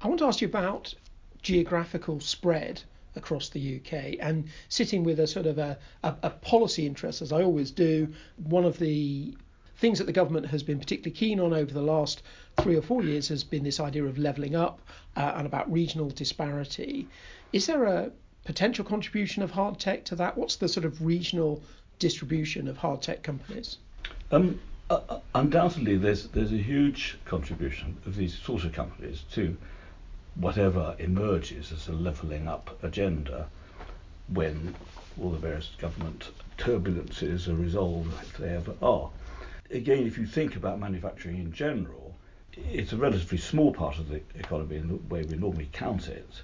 I 0.00 0.08
want 0.08 0.18
to 0.20 0.26
ask 0.26 0.40
you 0.40 0.48
about 0.48 0.94
geographical 1.42 2.20
spread 2.20 2.82
across 3.16 3.48
the 3.48 3.76
UK 3.76 4.16
and 4.20 4.48
sitting 4.68 5.02
with 5.02 5.18
a 5.20 5.26
sort 5.26 5.46
of 5.46 5.58
a, 5.58 5.78
a, 6.02 6.14
a, 6.22 6.30
policy 6.30 6.86
interest, 6.86 7.22
as 7.22 7.32
I 7.32 7.42
always 7.42 7.70
do. 7.70 8.08
One 8.36 8.64
of 8.64 8.78
the 8.78 9.36
things 9.78 9.98
that 9.98 10.04
the 10.04 10.12
government 10.12 10.46
has 10.46 10.62
been 10.62 10.78
particularly 10.78 11.16
keen 11.16 11.40
on 11.40 11.52
over 11.52 11.72
the 11.72 11.82
last 11.82 12.22
three 12.60 12.76
or 12.76 12.82
four 12.82 13.02
years 13.02 13.28
has 13.28 13.44
been 13.44 13.62
this 13.62 13.80
idea 13.80 14.04
of 14.04 14.18
levelling 14.18 14.56
up 14.56 14.80
uh, 15.16 15.32
and 15.36 15.46
about 15.46 15.70
regional 15.72 16.10
disparity. 16.10 17.06
Is 17.52 17.66
there 17.66 17.84
a 17.84 18.10
potential 18.44 18.84
contribution 18.84 19.42
of 19.42 19.52
hard 19.52 19.78
tech 19.78 20.04
to 20.06 20.16
that? 20.16 20.36
What's 20.36 20.56
the 20.56 20.68
sort 20.68 20.84
of 20.84 21.04
regional 21.04 21.62
distribution 21.98 22.66
of 22.68 22.76
hard 22.76 23.02
tech 23.02 23.22
companies? 23.22 23.78
Um, 24.32 24.60
uh, 24.90 25.00
uh, 25.08 25.20
undoubtedly, 25.34 25.96
there's 25.96 26.28
there's 26.28 26.52
a 26.52 26.56
huge 26.56 27.18
contribution 27.24 27.96
of 28.06 28.16
these 28.16 28.36
sort 28.36 28.64
of 28.64 28.72
companies 28.72 29.24
to 29.32 29.56
whatever 30.34 30.96
emerges 30.98 31.72
as 31.72 31.88
a 31.88 31.92
levelling 31.92 32.48
up 32.48 32.82
agenda 32.82 33.48
when 34.32 34.74
all 35.20 35.30
the 35.30 35.38
various 35.38 35.70
government 35.78 36.30
turbulences 36.58 37.48
are 37.48 37.54
resolved, 37.54 38.12
if 38.22 38.36
they 38.38 38.50
ever 38.50 38.74
are. 38.82 39.10
Again, 39.70 40.06
if 40.06 40.16
you 40.16 40.26
think 40.26 40.56
about 40.56 40.80
manufacturing 40.80 41.36
in 41.36 41.52
general, 41.52 42.16
it's 42.54 42.92
a 42.92 42.96
relatively 42.96 43.38
small 43.38 43.72
part 43.72 43.98
of 43.98 44.08
the 44.08 44.22
economy 44.34 44.76
in 44.76 44.88
the 44.88 44.96
way 44.96 45.22
we 45.22 45.36
normally 45.36 45.68
count 45.72 46.08
it. 46.08 46.42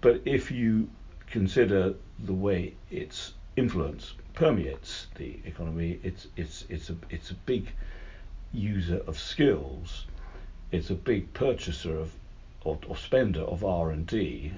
But 0.00 0.22
if 0.24 0.50
you 0.50 0.88
consider 1.26 1.94
the 2.18 2.32
way 2.32 2.74
its 2.90 3.34
influence 3.56 4.14
permeates 4.34 5.08
the 5.16 5.40
economy, 5.44 5.98
it's 6.02 6.28
it's 6.36 6.64
it's 6.68 6.90
a 6.90 6.96
it's 7.10 7.30
a 7.30 7.34
big 7.34 7.72
user 8.52 9.02
of 9.06 9.18
skills. 9.18 10.06
It's 10.70 10.90
a 10.90 10.94
big 10.94 11.32
purchaser 11.34 11.98
of 11.98 12.12
or, 12.64 12.78
or 12.86 12.96
spender 12.96 13.42
of 13.42 13.64
R 13.64 13.90
and 13.90 14.06
D. 14.06 14.52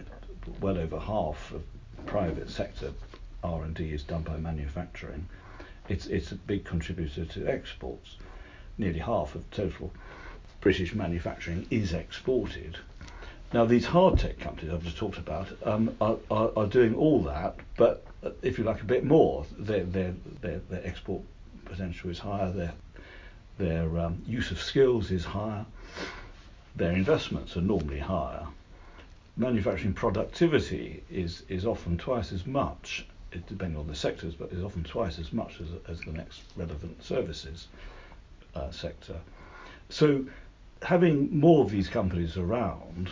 Well 0.61 0.79
over 0.79 0.99
half 0.99 1.53
of 1.53 1.63
private 2.07 2.51
sector 2.51 2.93
R 3.43 3.63
and 3.63 3.75
D 3.75 3.93
is 3.93 4.03
done 4.03 4.23
by 4.23 4.37
manufacturing. 4.37 5.29
It's 5.89 6.07
it's 6.07 6.33
a 6.33 6.37
big 6.37 6.65
contributor 6.65 7.25
to 7.25 7.47
exports. 7.47 8.17
Nearly 8.77 9.01
half 9.01 9.35
of 9.35 9.51
total 9.51 9.93
British 10.61 10.95
manufacturing 10.95 11.67
is 11.71 11.93
exported. 11.93 12.79
Now, 13.53 13.65
these 13.65 13.87
hard 13.87 14.19
tech 14.19 14.39
companies 14.39 14.75
I've 14.75 14.85
just 14.85 14.99
talked 14.99 15.17
about 15.17 15.49
um, 15.65 15.97
are, 16.01 16.19
are, 16.31 16.51
are, 16.55 16.67
doing 16.67 16.95
all 16.95 17.23
that, 17.23 17.57
but 17.79 18.05
uh, 18.23 18.31
if 18.43 18.59
you 18.59 18.65
like, 18.65 18.83
a 18.83 18.85
bit 18.85 19.05
more. 19.05 19.47
Their, 19.59 19.85
their, 19.85 20.15
their, 20.43 20.59
their 20.69 20.87
export 20.87 21.23
potential 21.65 22.11
is 22.11 22.19
higher, 22.19 22.53
their, 22.53 22.75
their 23.57 23.99
um, 23.99 24.21
use 24.27 24.51
of 24.51 24.61
skills 24.61 25.11
is 25.11 25.25
higher, 25.25 25.65
their 26.77 26.93
investments 26.93 27.57
are 27.57 27.63
normally 27.63 28.01
higher. 28.01 28.47
Manufacturing 29.39 29.95
productivity 29.95 31.03
is, 31.11 31.45
is 31.49 31.65
often 31.65 31.97
twice 31.97 32.33
as 32.33 32.47
much, 32.47 33.07
depending 33.31 33.79
on 33.79 33.87
the 33.87 33.95
sectors, 33.95 34.35
but 34.35 34.53
is 34.53 34.63
often 34.63 34.85
twice 34.85 35.19
as 35.19 35.33
much 35.33 35.61
as, 35.61 35.69
as 35.89 36.01
the 36.01 36.13
next 36.13 36.43
relevant 36.57 37.03
services 37.03 37.69
uh, 38.55 38.71
sector. 38.71 39.17
So 39.89 40.25
having 40.83 41.39
more 41.39 41.65
of 41.65 41.71
these 41.71 41.89
companies 41.89 42.37
around 42.37 43.11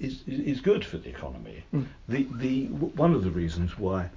is, 0.00 0.22
is 0.26 0.60
good 0.60 0.84
for 0.84 0.98
the 0.98 1.08
economy. 1.08 1.64
Mm. 1.74 1.86
The, 2.08 2.26
the, 2.34 2.66
one 2.66 3.14
of 3.14 3.24
the 3.24 3.30
reasons 3.30 3.78
why 3.78 4.10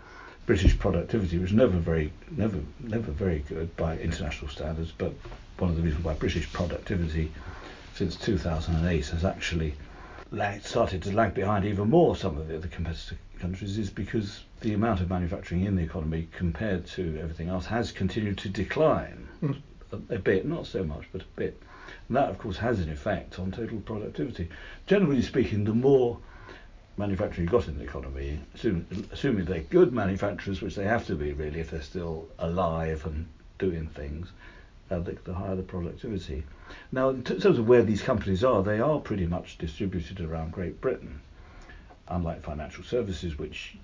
British 0.45 0.77
productivity 0.77 1.37
was 1.37 1.51
never 1.53 1.77
very, 1.77 2.11
never, 2.31 2.59
never 2.79 3.11
very 3.11 3.39
good 3.47 3.75
by 3.77 3.97
international 3.97 4.49
standards, 4.49 4.91
but 4.97 5.13
one 5.59 5.69
of 5.69 5.75
the 5.77 5.83
reasons 5.83 6.03
why 6.03 6.13
British 6.13 6.51
productivity 6.51 7.31
since 7.93 8.15
2008 8.15 9.07
has 9.07 9.23
actually 9.23 9.75
lag, 10.31 10.63
started 10.63 11.03
to 11.03 11.11
lag 11.11 11.33
behind 11.33 11.65
even 11.65 11.89
more 11.89 12.15
some 12.15 12.37
of 12.37 12.47
the 12.47 12.55
other 12.55 12.67
competitor 12.67 13.17
countries 13.39 13.77
is 13.77 13.89
because 13.89 14.43
the 14.61 14.73
amount 14.73 15.01
of 15.01 15.09
manufacturing 15.09 15.65
in 15.65 15.75
the 15.75 15.83
economy 15.83 16.27
compared 16.31 16.85
to 16.85 17.19
everything 17.21 17.49
else 17.49 17.65
has 17.65 17.91
continued 17.91 18.37
to 18.37 18.47
decline 18.49 19.27
mm. 19.41 19.57
a, 19.91 20.15
a 20.15 20.19
bit, 20.19 20.45
not 20.45 20.65
so 20.65 20.83
much, 20.83 21.03
but 21.11 21.21
a 21.21 21.25
bit. 21.35 21.61
And 22.07 22.15
that, 22.17 22.29
of 22.29 22.37
course, 22.37 22.57
has 22.57 22.79
an 22.79 22.91
effect 22.91 23.39
on 23.39 23.51
total 23.51 23.79
productivity. 23.79 24.47
Generally 24.85 25.23
speaking, 25.23 25.63
the 25.63 25.73
more 25.73 26.17
manufacturing 26.97 27.45
you've 27.45 27.51
got 27.51 27.67
in 27.67 27.77
the 27.77 27.83
economy, 27.83 28.39
assuming, 28.53 29.07
assuming 29.11 29.45
they're 29.45 29.61
good 29.61 29.91
manufacturers, 29.91 30.61
which 30.61 30.75
they 30.75 30.85
have 30.85 31.05
to 31.07 31.15
be 31.15 31.33
really 31.33 31.59
if 31.59 31.71
they're 31.71 31.81
still 31.81 32.27
alive 32.39 33.05
and 33.05 33.27
doing 33.57 33.87
things, 33.87 34.31
uh, 34.91 34.99
the, 34.99 35.17
the, 35.23 35.33
higher 35.33 35.55
the 35.55 35.63
productivity. 35.63 36.43
Now, 36.91 37.09
in 37.09 37.23
terms 37.23 37.45
of 37.45 37.67
where 37.67 37.83
these 37.83 38.01
companies 38.01 38.43
are, 38.43 38.63
they 38.63 38.79
are 38.79 38.99
pretty 38.99 39.25
much 39.25 39.57
distributed 39.57 40.21
around 40.21 40.51
Great 40.51 40.79
Britain, 40.81 41.21
unlike 42.07 42.43
financial 42.43 42.83
services, 42.83 43.37
which 43.37 43.75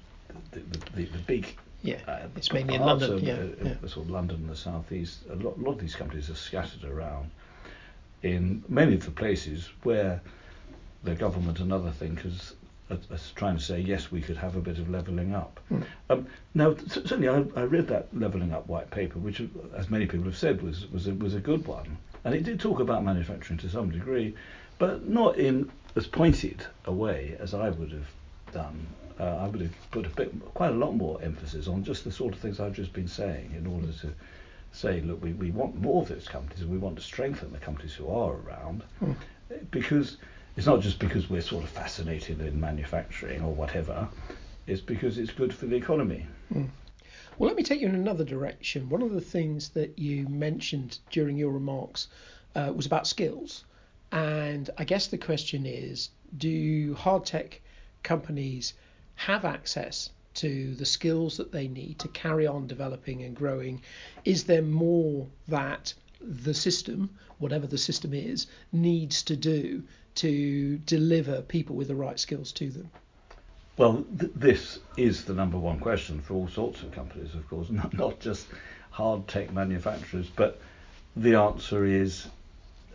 the, 0.51 0.59
the, 0.59 0.79
the, 0.95 1.05
the 1.05 1.17
big 1.19 1.55
yeah, 1.83 1.99
uh, 2.07 2.27
it's 2.35 2.51
mainly 2.51 2.75
in 2.75 2.81
London. 2.81 3.13
Of, 3.13 3.23
yeah, 3.23 3.35
uh, 3.35 3.47
yeah. 3.63 3.73
Sort 3.87 4.05
of 4.05 4.09
London 4.09 4.37
and 4.37 4.49
the 4.49 4.55
southeast. 4.55 5.19
A 5.29 5.35
lot, 5.35 5.57
a 5.57 5.61
lot 5.61 5.73
of 5.73 5.79
these 5.79 5.95
companies 5.95 6.29
are 6.29 6.35
scattered 6.35 6.83
around 6.83 7.29
in 8.23 8.63
many 8.67 8.95
of 8.95 9.05
the 9.05 9.11
places 9.11 9.69
where 9.83 10.19
the 11.03 11.15
government 11.15 11.59
and 11.59 11.71
other 11.71 11.91
thinkers 11.91 12.55
are 12.89 12.99
trying 13.35 13.57
to 13.57 13.63
say, 13.63 13.79
yes, 13.79 14.11
we 14.11 14.21
could 14.21 14.37
have 14.37 14.55
a 14.55 14.61
bit 14.61 14.79
of 14.79 14.89
levelling 14.89 15.33
up. 15.33 15.59
Mm. 15.71 15.83
Um, 16.09 16.27
now, 16.53 16.75
certainly, 16.87 17.27
I, 17.27 17.43
I, 17.55 17.63
read 17.63 17.87
that 17.87 18.07
levelling 18.17 18.53
up 18.53 18.67
white 18.67 18.89
paper, 18.91 19.19
which, 19.19 19.41
as 19.75 19.89
many 19.89 20.05
people 20.05 20.25
have 20.25 20.37
said, 20.37 20.61
was 20.61 20.87
was 20.91 21.07
a, 21.07 21.13
was 21.13 21.33
a 21.33 21.39
good 21.39 21.65
one, 21.67 21.97
and 22.23 22.33
it 22.33 22.43
did 22.43 22.59
talk 22.59 22.79
about 22.79 23.03
manufacturing 23.03 23.59
to 23.59 23.69
some 23.69 23.89
degree, 23.91 24.35
but 24.79 25.07
not 25.07 25.37
in 25.37 25.69
as 25.95 26.07
pointed 26.07 26.65
a 26.85 26.91
way 26.91 27.35
as 27.39 27.53
I 27.53 27.69
would 27.69 27.91
have 27.91 28.07
done. 28.53 28.85
Uh, 29.19 29.23
I 29.23 29.47
would 29.47 29.61
have 29.61 29.91
put 29.91 30.05
a 30.05 30.09
bit, 30.09 30.31
quite 30.53 30.69
a 30.69 30.75
lot 30.75 30.91
more 30.95 31.19
emphasis 31.23 31.67
on 31.67 31.83
just 31.83 32.03
the 32.03 32.11
sort 32.11 32.35
of 32.35 32.39
things 32.39 32.59
I've 32.59 32.73
just 32.73 32.93
been 32.93 33.07
saying 33.07 33.55
in 33.57 33.65
order 33.65 33.91
to 34.01 34.13
say, 34.71 35.01
look, 35.01 35.23
we, 35.23 35.33
we 35.33 35.49
want 35.49 35.81
more 35.81 36.03
of 36.03 36.09
those 36.09 36.27
companies 36.27 36.61
and 36.61 36.69
we 36.69 36.77
want 36.77 36.97
to 36.97 37.01
strengthen 37.01 37.51
the 37.51 37.57
companies 37.57 37.95
who 37.95 38.07
are 38.09 38.35
around 38.35 38.83
mm. 39.01 39.15
because 39.71 40.17
it's 40.57 40.65
not 40.65 40.81
just 40.81 40.97
because 40.97 41.29
we're 41.29 41.41
sort 41.41 41.63
of 41.63 41.69
fascinated 41.69 42.41
in 42.41 42.59
manufacturing 42.59 43.43
or 43.43 43.53
whatever, 43.53 44.07
it's 44.65 44.81
because 44.81 45.19
it's 45.19 45.31
good 45.31 45.53
for 45.53 45.67
the 45.67 45.75
economy. 45.75 46.25
Mm. 46.51 46.69
Well, 47.37 47.47
let 47.47 47.55
me 47.55 47.61
take 47.61 47.79
you 47.79 47.87
in 47.87 47.93
another 47.93 48.23
direction. 48.23 48.89
One 48.89 49.03
of 49.03 49.11
the 49.11 49.21
things 49.21 49.69
that 49.69 49.99
you 49.99 50.27
mentioned 50.27 50.97
during 51.11 51.37
your 51.37 51.51
remarks 51.51 52.07
uh, 52.55 52.73
was 52.75 52.87
about 52.87 53.05
skills. 53.05 53.65
And 54.11 54.71
I 54.79 54.83
guess 54.83 55.07
the 55.07 55.17
question 55.19 55.67
is 55.67 56.09
do 56.35 56.95
hard 56.95 57.25
tech 57.25 57.61
companies 58.01 58.73
have 59.13 59.45
access 59.45 60.09
to 60.35 60.73
the 60.75 60.85
skills 60.85 61.37
that 61.37 61.51
they 61.51 61.67
need 61.67 61.99
to 61.99 62.07
carry 62.09 62.47
on 62.47 62.65
developing 62.65 63.21
and 63.21 63.35
growing? 63.35 63.81
Is 64.25 64.45
there 64.45 64.63
more 64.63 65.27
that 65.47 65.93
the 66.19 66.53
system, 66.53 67.11
whatever 67.37 67.67
the 67.67 67.77
system 67.77 68.13
is, 68.13 68.47
needs 68.71 69.21
to 69.23 69.35
do 69.35 69.83
to 70.17 70.77
deliver 70.79 71.41
people 71.41 71.75
with 71.75 71.87
the 71.87 71.95
right 71.95 72.19
skills 72.19 72.51
to 72.53 72.69
them? 72.69 72.89
Well, 73.77 74.05
th- 74.19 74.31
this 74.35 74.79
is 74.97 75.25
the 75.25 75.33
number 75.33 75.57
one 75.57 75.79
question 75.79 76.21
for 76.21 76.33
all 76.33 76.47
sorts 76.47 76.81
of 76.81 76.91
companies, 76.91 77.35
of 77.35 77.47
course, 77.49 77.69
not, 77.71 77.93
not 77.93 78.19
just 78.19 78.47
hard 78.91 79.27
tech 79.27 79.53
manufacturers, 79.53 80.27
but 80.35 80.59
the 81.15 81.35
answer 81.35 81.85
is 81.85 82.27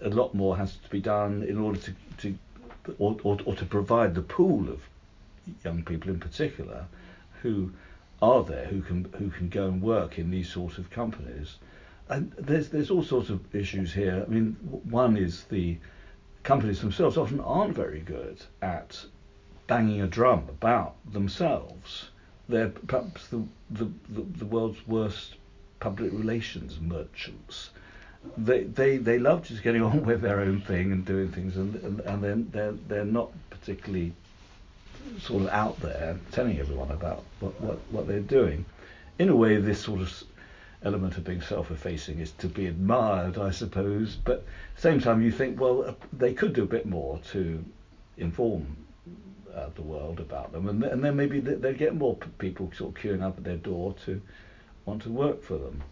a 0.00 0.08
lot 0.08 0.34
more 0.34 0.56
has 0.56 0.76
to 0.76 0.90
be 0.90 1.00
done 1.00 1.42
in 1.44 1.58
order 1.58 1.78
to, 1.78 1.94
to 2.18 2.38
or, 2.98 3.16
or, 3.22 3.38
or 3.44 3.54
to 3.54 3.64
provide 3.64 4.14
the 4.14 4.22
pool 4.22 4.68
of 4.68 4.80
young 5.64 5.82
people 5.82 6.10
in 6.10 6.18
particular 6.18 6.86
who 7.42 7.72
are 8.20 8.44
there 8.44 8.66
who 8.66 8.80
can 8.80 9.04
who 9.18 9.30
can 9.30 9.48
go 9.48 9.66
and 9.66 9.82
work 9.82 10.18
in 10.18 10.30
these 10.30 10.48
sorts 10.48 10.78
of 10.78 10.90
companies. 10.90 11.56
And 12.08 12.32
there's 12.38 12.68
there's 12.68 12.90
all 12.90 13.02
sorts 13.02 13.30
of 13.30 13.54
issues 13.54 13.92
here. 13.92 14.24
I 14.26 14.30
mean, 14.30 14.56
one 14.88 15.16
is 15.16 15.44
the 15.44 15.78
companies 16.42 16.80
themselves 16.80 17.16
often 17.16 17.40
aren't 17.40 17.74
very 17.74 18.00
good 18.00 18.42
at 18.60 19.04
banging 19.66 20.00
a 20.00 20.06
drum 20.06 20.44
about 20.48 20.94
themselves. 21.12 22.10
They're 22.48 22.68
perhaps 22.68 23.28
the 23.28 23.44
the, 23.70 23.88
the, 24.08 24.22
the 24.38 24.46
world's 24.46 24.86
worst 24.86 25.36
public 25.80 26.12
relations 26.12 26.78
merchants. 26.80 27.70
They, 28.36 28.64
they 28.64 28.98
they 28.98 29.18
love 29.18 29.44
just 29.44 29.62
getting 29.62 29.82
on 29.90 30.04
with 30.04 30.20
their 30.20 30.40
own 30.40 30.60
thing 30.60 30.92
and 30.92 31.04
doing 31.04 31.30
things, 31.30 31.56
and 31.56 31.74
and, 31.76 32.00
and 32.00 32.22
then 32.22 32.48
they're 32.52 32.76
they're 32.88 33.04
not 33.04 33.30
particularly 33.50 34.12
sort 35.20 35.42
of 35.42 35.48
out 35.48 35.80
there 35.80 36.16
telling 36.30 36.58
everyone 36.58 36.90
about 36.90 37.24
what, 37.40 37.60
what, 37.60 37.78
what 37.90 38.06
they're 38.06 38.20
doing. 38.20 38.64
In 39.18 39.28
a 39.28 39.36
way, 39.36 39.56
this 39.56 39.80
sort 39.80 40.00
of 40.00 40.22
element 40.84 41.16
of 41.16 41.24
being 41.24 41.40
self-effacing 41.40 42.18
is 42.18 42.32
to 42.32 42.48
be 42.48 42.66
admired, 42.66 43.38
I 43.38 43.50
suppose. 43.50 44.16
But 44.24 44.44
same 44.76 45.00
time, 45.00 45.22
you 45.22 45.30
think, 45.30 45.60
well, 45.60 45.82
uh, 45.82 45.94
they 46.12 46.34
could 46.34 46.52
do 46.52 46.62
a 46.62 46.66
bit 46.66 46.86
more 46.86 47.20
to 47.32 47.64
inform 48.16 48.76
uh, 49.54 49.68
the 49.74 49.82
world 49.82 50.20
about 50.20 50.52
them, 50.52 50.68
and, 50.68 50.82
and 50.84 51.04
then 51.04 51.16
maybe 51.16 51.40
they'd 51.40 51.78
get 51.78 51.94
more 51.94 52.16
people 52.38 52.70
sort 52.76 52.96
of 52.96 53.02
queuing 53.02 53.22
up 53.22 53.38
at 53.38 53.44
their 53.44 53.56
door 53.56 53.94
to 54.06 54.20
want 54.84 55.02
to 55.02 55.10
work 55.10 55.42
for 55.42 55.58
them. 55.58 55.82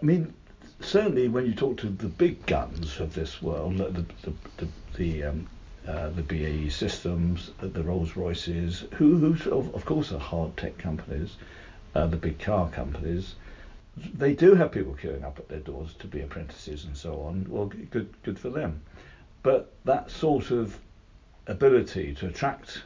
I 0.00 0.04
mean, 0.04 0.32
certainly 0.80 1.28
when 1.28 1.46
you 1.46 1.54
talk 1.54 1.76
to 1.78 1.88
the 1.88 2.08
big 2.08 2.44
guns 2.46 2.98
of 2.98 3.14
this 3.14 3.42
world, 3.42 3.78
the 3.78 4.04
the, 4.22 4.32
the, 4.56 4.68
the 4.96 5.24
um, 5.24 5.46
uh, 5.86 6.10
the 6.10 6.22
BAE 6.22 6.68
Systems, 6.68 7.50
the, 7.60 7.68
the 7.68 7.82
Rolls 7.82 8.14
Royces, 8.16 8.84
who, 8.94 9.16
who 9.16 9.50
of, 9.50 9.74
of, 9.74 9.84
course 9.84 10.12
are 10.12 10.18
hard 10.18 10.56
tech 10.56 10.76
companies, 10.76 11.36
uh, 11.94 12.06
the 12.06 12.16
big 12.16 12.38
car 12.38 12.68
companies. 12.68 13.34
They 14.14 14.34
do 14.34 14.54
have 14.54 14.72
people 14.72 14.96
queuing 15.00 15.24
up 15.24 15.38
at 15.38 15.48
their 15.48 15.60
doors 15.60 15.94
to 15.98 16.06
be 16.06 16.20
apprentices 16.20 16.84
and 16.84 16.96
so 16.96 17.20
on. 17.22 17.46
Well, 17.48 17.66
good, 17.66 18.08
good 18.22 18.38
for 18.38 18.50
them. 18.50 18.80
But 19.42 19.72
that 19.84 20.10
sort 20.10 20.50
of 20.50 20.78
ability 21.46 22.14
to 22.14 22.26
attract 22.26 22.82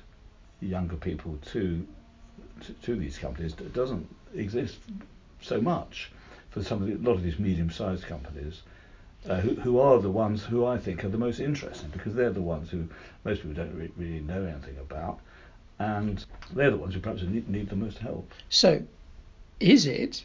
younger 0.60 0.96
people 0.96 1.38
to 1.52 1.86
to, 2.60 2.72
to 2.72 2.96
these 2.96 3.18
companies 3.18 3.52
doesn't 3.52 4.06
exist 4.34 4.78
so 5.40 5.60
much 5.60 6.10
for 6.50 6.62
some 6.62 6.82
of 6.82 6.88
the, 6.88 6.94
a 6.94 7.02
lot 7.06 7.16
of 7.16 7.22
these 7.22 7.38
medium-sized 7.38 8.04
companies 8.04 8.62
uh, 9.28 9.40
who, 9.40 9.54
who 9.56 9.78
are 9.78 10.00
the 10.00 10.10
ones 10.10 10.44
who 10.44 10.64
I 10.64 10.78
think 10.78 11.04
are 11.04 11.08
the 11.08 11.18
most 11.18 11.40
interesting 11.40 11.90
because 11.92 12.14
they're 12.14 12.30
the 12.30 12.40
ones 12.40 12.70
who 12.70 12.88
most 13.24 13.42
people 13.42 13.54
don't 13.54 13.74
re- 13.74 13.90
really 13.96 14.20
know 14.20 14.44
anything 14.44 14.76
about, 14.78 15.18
and 15.78 16.24
they're 16.52 16.70
the 16.70 16.76
ones 16.76 16.94
who 16.94 17.00
perhaps 17.00 17.22
need, 17.22 17.48
need 17.48 17.68
the 17.70 17.76
most 17.76 17.98
help. 17.98 18.30
So, 18.48 18.82
is 19.60 19.86
it 19.86 20.24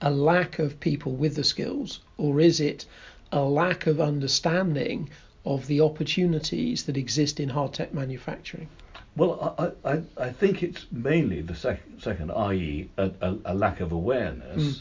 a 0.00 0.10
lack 0.10 0.58
of 0.58 0.80
people 0.80 1.12
with 1.12 1.36
the 1.36 1.44
skills, 1.44 2.00
or 2.16 2.40
is 2.40 2.60
it 2.60 2.86
a 3.32 3.40
lack 3.40 3.86
of 3.86 4.00
understanding 4.00 5.08
of 5.44 5.66
the 5.66 5.80
opportunities 5.80 6.84
that 6.84 6.96
exist 6.96 7.40
in 7.40 7.48
hard 7.48 7.72
tech 7.72 7.94
manufacturing? 7.94 8.68
Well, 9.16 9.54
I, 9.84 9.92
I, 9.92 10.02
I 10.16 10.30
think 10.30 10.62
it's 10.62 10.86
mainly 10.92 11.40
the 11.42 11.54
sec- 11.54 11.82
second, 11.98 12.30
i.e., 12.30 12.88
a, 12.96 13.10
a, 13.20 13.36
a, 13.46 13.54
lack 13.54 13.80
of 13.80 13.92
awareness. 13.92 14.62
Mm. 14.62 14.80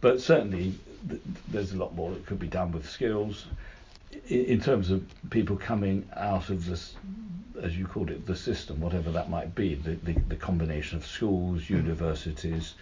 But 0.00 0.20
certainly, 0.20 0.74
th- 1.08 1.20
there's 1.48 1.72
a 1.72 1.76
lot 1.76 1.94
more 1.94 2.10
that 2.10 2.26
could 2.26 2.38
be 2.38 2.46
done 2.46 2.72
with 2.72 2.88
skills 2.88 3.46
in, 4.28 4.44
in 4.44 4.60
terms 4.60 4.90
of 4.90 5.04
people 5.30 5.56
coming 5.56 6.08
out 6.16 6.50
of 6.50 6.66
this, 6.66 6.94
as 7.62 7.76
you 7.76 7.86
called 7.86 8.10
it, 8.10 8.26
the 8.26 8.36
system, 8.36 8.80
whatever 8.80 9.10
that 9.10 9.30
might 9.30 9.54
be, 9.54 9.74
the, 9.74 9.92
the, 9.96 10.12
the 10.28 10.36
combination 10.36 10.98
of 10.98 11.06
schools, 11.06 11.62
mm. 11.62 11.70
universities, 11.70 12.74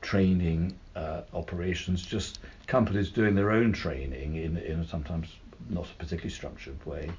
training, 0.00 0.74
uh, 0.94 1.22
operations, 1.34 2.02
just 2.02 2.40
companies 2.66 3.10
doing 3.10 3.34
their 3.34 3.50
own 3.50 3.72
training 3.72 4.36
in, 4.36 4.56
in 4.56 4.80
a 4.80 4.86
sometimes 4.86 5.28
not 5.68 5.86
a 5.86 5.94
particularly 5.94 6.30
structured 6.30 6.84
way. 6.86 7.10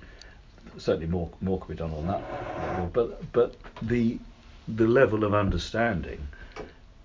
Certainly, 0.78 1.08
more 1.08 1.30
more 1.42 1.60
could 1.60 1.70
be 1.70 1.76
done 1.76 1.94
on 1.94 2.08
that 2.08 2.22
level, 2.62 2.90
but 2.94 3.32
but 3.32 3.56
the 3.82 4.20
the 4.68 4.88
level 4.88 5.24
of 5.24 5.34
understanding 5.34 6.28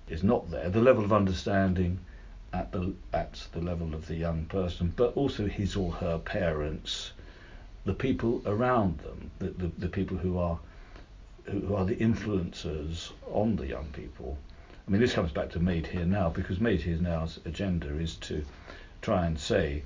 is 0.09 0.23
not 0.23 0.51
there. 0.51 0.69
The 0.69 0.81
level 0.81 1.05
of 1.05 1.13
understanding 1.13 1.99
at 2.53 2.73
the 2.73 2.93
at 3.13 3.47
the 3.53 3.61
level 3.61 3.95
of 3.95 4.07
the 4.07 4.17
young 4.17 4.45
person, 4.47 4.93
but 4.97 5.17
also 5.17 5.47
his 5.47 5.77
or 5.77 5.93
her 5.93 6.19
parents, 6.19 7.13
the 7.85 7.95
people 7.95 8.43
around 8.47 8.99
them, 8.99 9.31
the, 9.39 9.51
the, 9.51 9.71
the 9.79 9.89
people 9.89 10.17
who 10.17 10.39
are 10.39 10.59
who 11.45 11.75
are 11.75 11.85
the 11.85 11.97
influencers 11.97 13.11
on 13.33 13.57
the 13.57 13.67
young 13.67 13.87
people. 13.93 14.39
I 14.87 14.90
mean, 14.90 15.01
this 15.01 15.12
comes 15.12 15.33
back 15.33 15.51
to 15.51 15.61
Made 15.61 15.87
Here 15.87 16.05
Now 16.05 16.29
because 16.31 16.61
Made 16.61 16.81
Here 16.81 16.97
Now's 16.97 17.38
agenda 17.45 17.88
is 17.99 18.16
to 18.16 18.45
try 19.01 19.27
and 19.27 19.38
say, 19.38 19.85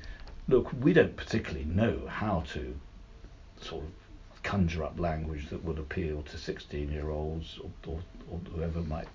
look, 0.48 0.70
we 0.80 0.92
don't 0.92 1.16
particularly 1.16 1.66
know 1.66 2.06
how 2.08 2.44
to 2.52 2.74
sort 3.60 3.84
of 3.84 3.90
conjure 4.42 4.84
up 4.84 4.98
language 4.98 5.48
that 5.50 5.64
would 5.64 5.78
appeal 5.78 6.22
to 6.22 6.38
16 6.38 6.90
year 6.90 7.10
olds 7.10 7.58
or, 7.62 7.70
or, 7.92 8.00
or 8.30 8.38
whoever 8.54 8.80
might 8.82 9.08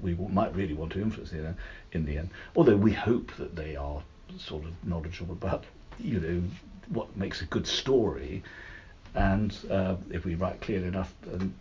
we 0.00 0.14
might 0.14 0.54
really 0.54 0.74
want 0.74 0.92
to 0.92 1.00
influence 1.00 1.32
in, 1.32 1.54
in 1.92 2.04
the 2.04 2.18
end. 2.18 2.30
Although 2.56 2.76
we 2.76 2.92
hope 2.92 3.34
that 3.36 3.56
they 3.56 3.76
are 3.76 4.02
sort 4.38 4.64
of 4.64 4.72
knowledgeable 4.84 5.34
about, 5.34 5.64
you 5.98 6.20
know, 6.20 6.42
what 6.88 7.14
makes 7.16 7.42
a 7.42 7.44
good 7.46 7.66
story, 7.66 8.42
and 9.14 9.56
uh, 9.70 9.96
if 10.10 10.24
we 10.24 10.34
write 10.34 10.60
clearly 10.60 10.86
enough, 10.86 11.12
and 11.32 11.52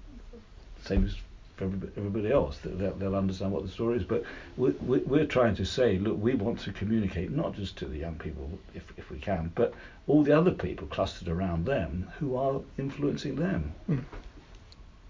same 0.84 1.06
as 1.06 1.16
for 1.56 1.66
everybody 1.66 2.32
else, 2.32 2.60
they'll, 2.64 2.94
they'll 2.94 3.16
understand 3.16 3.52
what 3.52 3.64
the 3.64 3.70
story 3.70 3.98
is. 3.98 4.04
But 4.04 4.24
we're, 4.58 5.26
trying 5.26 5.56
to 5.56 5.66
say, 5.66 5.98
look, 5.98 6.18
we 6.20 6.34
want 6.34 6.60
to 6.62 6.72
communicate 6.72 7.32
not 7.32 7.56
just 7.56 7.78
to 7.78 7.86
the 7.86 7.98
young 7.98 8.16
people, 8.16 8.50
if, 8.74 8.84
if 8.98 9.10
we 9.10 9.20
can, 9.20 9.52
but 9.56 9.74
all 10.08 10.24
the 10.24 10.38
other 10.38 10.52
people 10.52 10.88
clustered 10.88 11.28
around 11.28 11.66
them 11.66 12.08
who 12.20 12.36
are 12.36 12.62
influencing 12.78 13.36
them. 13.36 13.74
Mm. 13.90 14.04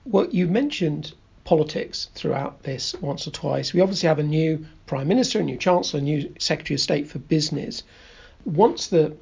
Well, 0.05 0.27
you 0.31 0.47
mentioned 0.47 1.13
politics 1.43 2.09
throughout 2.15 2.63
this 2.63 2.93
once 3.01 3.27
or 3.27 3.31
twice. 3.31 3.73
We 3.73 3.81
obviously 3.81 4.07
have 4.07 4.19
a 4.19 4.23
new 4.23 4.65
Prime 4.85 5.07
Minister, 5.07 5.39
a 5.39 5.43
new 5.43 5.57
Chancellor, 5.57 5.99
a 5.99 6.03
new 6.03 6.33
Secretary 6.39 6.75
of 6.75 6.81
State 6.81 7.07
for 7.07 7.19
Business. 7.19 7.83
Once 8.45 8.87
the 8.87 9.15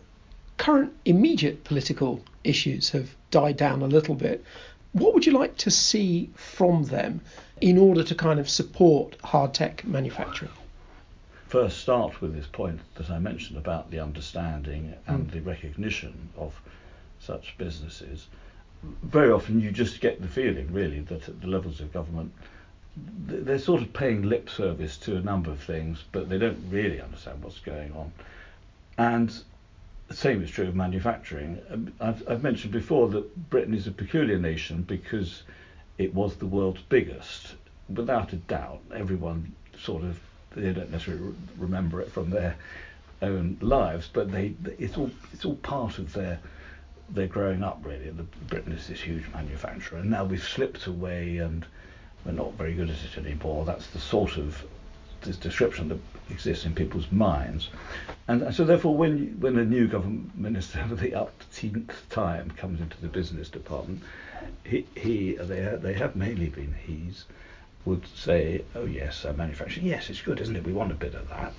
current 0.58 0.94
immediate 1.06 1.64
political 1.64 2.22
issues 2.44 2.90
have 2.90 3.16
died 3.32 3.58
down 3.58 3.82
a 3.82 3.88
little 3.88 4.16
bit, 4.16 4.44
what 4.94 5.14
would 5.14 5.26
you 5.26 5.34
like 5.34 5.58
to 5.58 5.72
see 5.72 6.30
from 6.36 6.84
them 6.86 7.22
in 7.62 7.78
order 7.78 8.04
to 8.04 8.16
kind 8.16 8.40
of 8.40 8.50
support 8.50 9.16
hard 9.24 9.54
tech 9.54 9.86
manufacturing? 9.86 10.52
First, 11.48 11.80
start 11.80 12.22
with 12.22 12.36
this 12.36 12.48
point 12.48 12.80
that 12.96 13.10
I 13.10 13.20
mentioned 13.20 13.58
about 13.58 13.92
the 13.92 14.00
understanding 14.00 14.94
and 15.08 15.28
mm. 15.28 15.32
the 15.32 15.42
recognition 15.42 16.30
of 16.38 16.54
such 17.20 17.56
businesses 17.58 18.28
very 19.04 19.32
often 19.32 19.60
you 19.60 19.72
just 19.72 20.00
get 20.00 20.22
the 20.22 20.28
feeling, 20.28 20.72
really, 20.72 21.02
that 21.02 21.28
at 21.28 21.42
the 21.42 21.48
levels 21.48 21.80
of 21.80 21.92
government, 21.92 22.32
they're 22.96 23.60
sort 23.60 23.82
of 23.82 23.94
paying 23.94 24.24
lip 24.24 24.50
service 24.50 24.98
to 24.98 25.18
a 25.18 25.22
number 25.22 25.52
of 25.52 25.60
things, 25.62 26.04
but 26.12 26.30
they 26.30 26.38
don't 26.38 26.60
really 26.70 27.02
understand 27.02 27.44
what's 27.44 27.60
going 27.60 27.92
on. 27.94 28.12
And 28.98 29.32
the 30.10 30.16
same 30.16 30.44
is 30.44 30.50
true 30.50 30.68
of 30.68 30.76
manufacturing. 30.76 31.62
Um, 31.72 31.94
I've, 32.02 32.28
I've 32.28 32.44
mentioned 32.44 32.74
before 32.74 33.08
that 33.10 33.50
Britain 33.50 33.76
is 33.76 33.88
a 33.88 33.92
peculiar 33.92 34.40
nation 34.40 34.82
because 34.82 35.44
it 36.00 36.14
was 36.14 36.36
the 36.36 36.48
world's 36.48 36.82
biggest. 36.82 37.56
Without 37.94 38.34
a 38.34 38.38
doubt, 38.38 38.82
everyone 38.94 39.56
sort 39.80 40.04
of 40.04 40.20
they 40.56 40.74
don't 40.74 40.92
necessarily 40.92 41.34
remember 41.58 42.02
it 42.02 42.12
from 42.12 42.32
their 42.32 42.56
own 43.22 43.58
lives, 43.62 44.10
but 44.12 44.32
they 44.32 44.56
it's 44.80 44.98
all 44.98 45.12
it's 45.32 45.46
all 45.46 45.56
part 45.58 46.00
of 46.00 46.12
their 46.14 46.40
they're 47.12 47.28
growing 47.28 47.64
up 47.64 47.80
really. 47.84 48.10
The, 48.10 48.24
Britain 48.24 48.72
is 48.72 48.88
this 48.88 49.02
huge 49.02 49.26
manufacturer, 49.32 50.00
and 50.00 50.10
now 50.10 50.26
we've 50.26 50.44
slipped 50.44 50.88
away 50.88 51.38
and 51.38 51.66
we're 52.26 52.32
not 52.32 52.54
very 52.54 52.74
good 52.74 52.90
at 52.90 52.98
it 53.04 53.18
anymore. 53.18 53.64
That's 53.64 53.88
the 53.88 54.00
sort 54.00 54.38
of 54.38 54.64
this 55.22 55.38
description 55.38 55.90
that 55.90 56.00
exists 56.30 56.66
in 56.66 56.74
people's 56.74 57.12
minds, 57.12 57.70
and, 58.28 58.54
so 58.54 58.64
therefore, 58.64 58.96
when 58.96 59.40
when 59.40 59.58
a 59.58 59.66
new 59.66 59.88
government 59.88 60.38
minister 60.38 60.84
for 60.88 60.96
the 60.96 61.14
upteenth 61.14 62.08
time 62.10 62.52
comes 62.52 62.80
into 62.82 63.00
the 63.02 63.08
business 63.08 63.50
department, 63.50 64.02
he, 64.64 64.86
he 64.96 65.34
they 65.34 65.78
they 65.82 65.94
have 65.94 66.16
mainly 66.16 66.50
been 66.50 66.76
he's 66.86 67.26
would 67.86 68.06
say, 68.08 68.64
oh 68.76 68.86
yes, 68.86 69.26
uh, 69.26 69.34
manufacturing, 69.34 69.86
yes, 69.86 70.10
it's 70.10 70.22
good, 70.22 70.40
isn't 70.40 70.56
it? 70.56 70.66
We 70.66 70.74
want 70.74 70.92
a 70.92 70.96
bit 70.96 71.16
of 71.16 71.30
that 71.30 71.54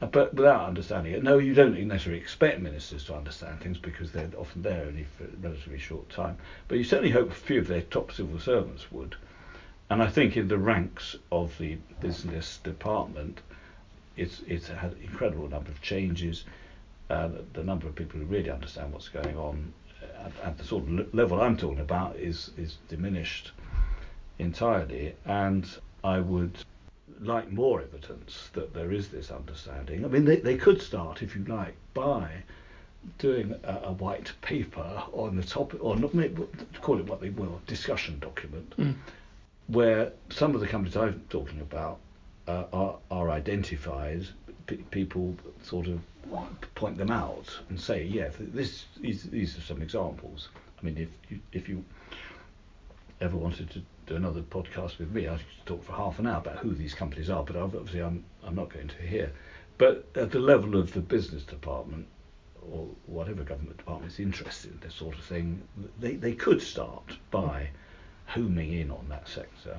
but 0.00 0.32
without 0.32 0.68
understanding 0.68 1.12
it. 1.12 1.22
No, 1.24 1.38
you 1.38 1.54
don't 1.54 1.76
necessarily 1.88 2.20
expect 2.20 2.60
ministers 2.60 3.04
to 3.04 3.14
understand 3.14 3.60
things 3.60 3.78
because 3.78 4.12
they're 4.12 4.30
often 4.38 4.62
there 4.62 4.84
only 4.86 5.04
for 5.16 5.24
a 5.24 5.36
relatively 5.42 5.78
short 5.78 6.08
time. 6.08 6.36
But 6.68 6.78
you 6.78 6.84
certainly 6.84 7.10
hope 7.10 7.30
a 7.30 7.34
few 7.34 7.60
of 7.60 7.66
their 7.66 7.82
top 7.82 8.12
civil 8.12 8.38
servants 8.38 8.92
would. 8.92 9.16
And 9.90 10.02
I 10.02 10.08
think 10.08 10.36
in 10.36 10.48
the 10.48 10.58
ranks 10.58 11.16
of 11.32 11.56
the 11.58 11.78
business 12.00 12.58
department, 12.58 13.40
it's 14.16 14.42
it's 14.46 14.68
had 14.68 14.92
an 14.92 15.02
incredible 15.02 15.48
number 15.48 15.70
of 15.70 15.80
changes. 15.80 16.44
uh, 17.10 17.28
the, 17.28 17.44
the, 17.54 17.64
number 17.64 17.86
of 17.86 17.94
people 17.94 18.20
who 18.20 18.26
really 18.26 18.50
understand 18.50 18.92
what's 18.92 19.08
going 19.08 19.36
on 19.36 19.72
at, 20.18 20.32
at 20.44 20.58
the 20.58 20.64
sort 20.64 20.84
of 20.84 21.14
level 21.14 21.40
I'm 21.40 21.56
talking 21.56 21.80
about 21.80 22.16
is 22.16 22.50
is 22.58 22.76
diminished 22.88 23.52
entirely, 24.38 25.14
and 25.24 25.66
I 26.04 26.20
would 26.20 26.58
like 27.20 27.50
more 27.50 27.80
evidence 27.80 28.50
that 28.52 28.74
there 28.74 28.92
is 28.92 29.08
this 29.08 29.30
understanding. 29.30 30.04
I 30.04 30.08
mean, 30.08 30.24
they, 30.24 30.36
they 30.36 30.56
could 30.56 30.80
start, 30.80 31.22
if 31.22 31.34
you 31.34 31.44
like, 31.44 31.74
by 31.94 32.30
doing 33.18 33.54
a, 33.64 33.80
a 33.84 33.92
white 33.92 34.32
paper 34.42 35.02
on 35.12 35.34
the 35.34 35.42
topic, 35.42 35.82
or 35.82 35.96
not, 35.96 36.12
call 36.82 37.00
it 37.00 37.06
what 37.06 37.20
they 37.20 37.30
will, 37.30 37.60
discussion 37.66 38.18
document, 38.20 38.74
mm. 38.76 38.94
Where 39.68 40.12
some 40.30 40.54
of 40.54 40.60
the 40.60 40.66
companies 40.66 40.96
I'm 40.96 41.22
talking 41.30 41.60
about 41.60 41.98
uh, 42.46 42.64
are, 42.72 42.96
are 43.10 43.30
identified. 43.30 44.26
P- 44.66 44.76
people 44.90 45.36
sort 45.62 45.86
of 45.86 46.00
point 46.74 46.98
them 46.98 47.10
out 47.10 47.58
and 47.68 47.80
say, 47.80 48.04
yeah, 48.04 48.28
this 48.38 48.86
is, 49.02 49.24
these 49.24 49.56
are 49.56 49.62
some 49.62 49.80
examples. 49.82 50.48
I 50.80 50.84
mean, 50.84 50.96
if 50.98 51.30
you, 51.30 51.40
if 51.52 51.68
you 51.68 51.84
ever 53.20 53.36
wanted 53.36 53.70
to 53.70 53.82
do 54.06 54.16
another 54.16 54.40
podcast 54.40 54.98
with 54.98 55.10
me, 55.10 55.28
I 55.28 55.36
could 55.36 55.66
talk 55.66 55.84
for 55.84 55.92
half 55.92 56.18
an 56.18 56.26
hour 56.26 56.38
about 56.38 56.58
who 56.58 56.74
these 56.74 56.94
companies 56.94 57.30
are, 57.30 57.42
but 57.42 57.56
obviously 57.56 58.02
I'm, 58.02 58.24
I'm 58.44 58.54
not 58.54 58.70
going 58.70 58.88
to 58.88 59.02
here. 59.02 59.32
But 59.76 60.06
at 60.14 60.30
the 60.30 60.38
level 60.38 60.76
of 60.76 60.92
the 60.92 61.00
business 61.00 61.44
department, 61.44 62.06
or 62.70 62.86
whatever 63.06 63.42
government 63.42 63.76
department 63.76 64.12
is 64.12 64.18
interested 64.18 64.72
in 64.72 64.80
this 64.80 64.94
sort 64.94 65.16
of 65.16 65.24
thing, 65.24 65.62
they, 66.00 66.14
they 66.14 66.32
could 66.32 66.60
start 66.60 67.16
by 67.30 67.68
homing 68.28 68.72
in 68.74 68.90
on 68.90 69.06
that 69.08 69.26
sector. 69.26 69.76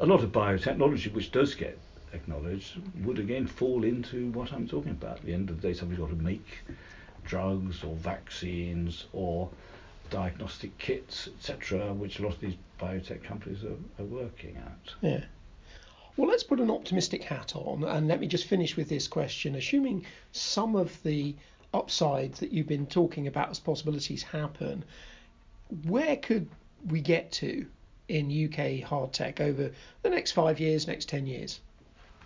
A 0.00 0.06
lot 0.06 0.22
of 0.22 0.30
biotechnology, 0.32 1.12
which 1.12 1.32
does 1.32 1.54
get 1.54 1.78
acknowledged, 2.12 2.80
would 3.04 3.18
again 3.18 3.46
fall 3.46 3.84
into 3.84 4.30
what 4.32 4.52
I'm 4.52 4.68
talking 4.68 4.92
about. 4.92 5.18
At 5.18 5.24
the 5.24 5.34
end 5.34 5.50
of 5.50 5.60
the 5.60 5.68
day, 5.68 5.74
somebody's 5.74 6.00
got 6.00 6.10
to 6.10 6.22
make 6.22 6.46
drugs 7.24 7.84
or 7.84 7.94
vaccines 7.96 9.06
or 9.12 9.48
diagnostic 10.10 10.76
kits, 10.78 11.28
etc., 11.28 11.92
which 11.92 12.18
a 12.18 12.22
lot 12.22 12.34
of 12.34 12.40
these 12.40 12.56
biotech 12.80 13.22
companies 13.22 13.62
are, 13.64 14.02
are 14.02 14.06
working 14.06 14.56
at. 14.56 14.94
Yeah. 15.00 15.24
Well, 16.16 16.28
let's 16.28 16.42
put 16.42 16.58
an 16.58 16.70
optimistic 16.70 17.22
hat 17.22 17.54
on 17.54 17.84
and 17.84 18.08
let 18.08 18.18
me 18.18 18.26
just 18.26 18.46
finish 18.46 18.76
with 18.76 18.88
this 18.88 19.06
question. 19.06 19.54
Assuming 19.54 20.04
some 20.32 20.74
of 20.74 21.00
the 21.04 21.36
upsides 21.72 22.40
that 22.40 22.50
you've 22.50 22.66
been 22.66 22.86
talking 22.86 23.28
about 23.28 23.50
as 23.50 23.60
possibilities 23.60 24.22
happen, 24.22 24.84
where 25.84 26.16
could 26.16 26.48
we 26.86 27.00
get 27.00 27.32
to 27.32 27.66
in 28.08 28.46
UK 28.46 28.82
hard 28.82 29.12
tech 29.12 29.40
over 29.40 29.70
the 30.02 30.10
next 30.10 30.32
five 30.32 30.58
years, 30.60 30.86
next 30.86 31.08
10 31.08 31.26
years? 31.26 31.60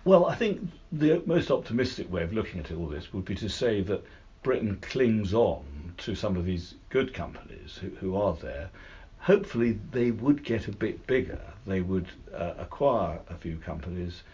Well, 0.04 0.26
I 0.26 0.34
think 0.34 0.68
the 0.90 1.22
most 1.26 1.50
optimistic 1.50 2.10
way 2.10 2.22
of 2.22 2.32
looking 2.32 2.60
at 2.60 2.72
all 2.72 2.86
this 2.86 3.12
would 3.12 3.24
be 3.24 3.34
to 3.36 3.48
say 3.48 3.82
that 3.82 4.04
Britain 4.42 4.78
clings 4.80 5.32
on 5.32 5.94
to 5.98 6.14
some 6.14 6.36
of 6.36 6.44
these 6.44 6.74
good 6.88 7.14
companies 7.14 7.78
who, 7.80 7.90
who 7.90 8.16
are 8.16 8.34
there. 8.34 8.70
Hopefully, 9.18 9.78
they 9.92 10.10
would 10.10 10.42
get 10.42 10.66
a 10.66 10.72
bit 10.72 11.06
bigger. 11.06 11.40
They 11.64 11.80
would 11.80 12.08
uh, 12.34 12.54
acquire 12.58 13.20
a 13.30 13.36
few 13.36 13.56
companies. 13.58 14.24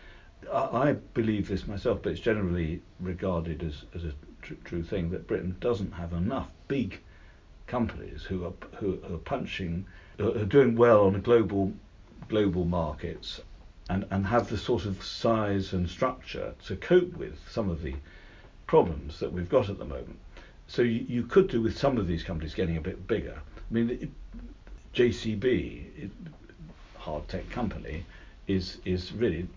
I, 0.51 0.89
I, 0.89 0.93
believe 1.13 1.49
this 1.49 1.67
myself, 1.67 2.01
but 2.03 2.13
it's 2.13 2.21
generally 2.21 2.81
regarded 3.01 3.63
as, 3.63 3.85
as 3.95 4.05
a 4.05 4.15
tr- 4.41 4.55
true 4.65 4.83
thing 4.83 5.11
that 5.11 5.27
Britain 5.27 5.57
doesn't 5.61 5.93
have 5.93 6.15
enough 6.15 6.49
big 6.69 7.01
companies 7.67 8.23
who 8.23 8.47
are 8.47 8.55
who 8.77 8.99
are 9.13 9.19
punching, 9.19 9.85
are 10.19 10.45
doing 10.45 10.77
well 10.77 11.07
on 11.07 11.21
global 11.21 11.73
global 12.29 12.65
markets, 12.65 13.41
and 13.89 14.05
and 14.11 14.27
have 14.27 14.49
the 14.49 14.59
sort 14.59 14.85
of 14.85 15.03
size 15.03 15.73
and 15.73 15.89
structure 15.89 16.55
to 16.67 16.77
cope 16.77 17.17
with 17.17 17.39
some 17.51 17.71
of 17.71 17.83
the 17.83 17.95
problems 18.67 19.19
that 19.21 19.33
we've 19.33 19.49
got 19.49 19.69
at 19.69 19.79
the 19.79 19.85
moment. 19.85 20.19
So 20.67 20.83
you, 20.83 21.05
you 21.09 21.23
could 21.25 21.49
do 21.49 21.63
with 21.63 21.79
some 21.79 21.97
of 21.97 22.07
these 22.07 22.23
companies 22.23 22.55
getting 22.55 22.77
a 22.77 22.81
bit 22.81 23.07
bigger. 23.07 23.41
I 23.57 23.75
mean, 23.75 23.91
it, 23.91 24.11
JCB, 24.95 26.05
it, 26.05 26.11
hard 26.99 27.27
tech 27.29 27.49
company, 27.51 28.05
is 28.47 28.79
is 28.85 29.13
really 29.13 29.49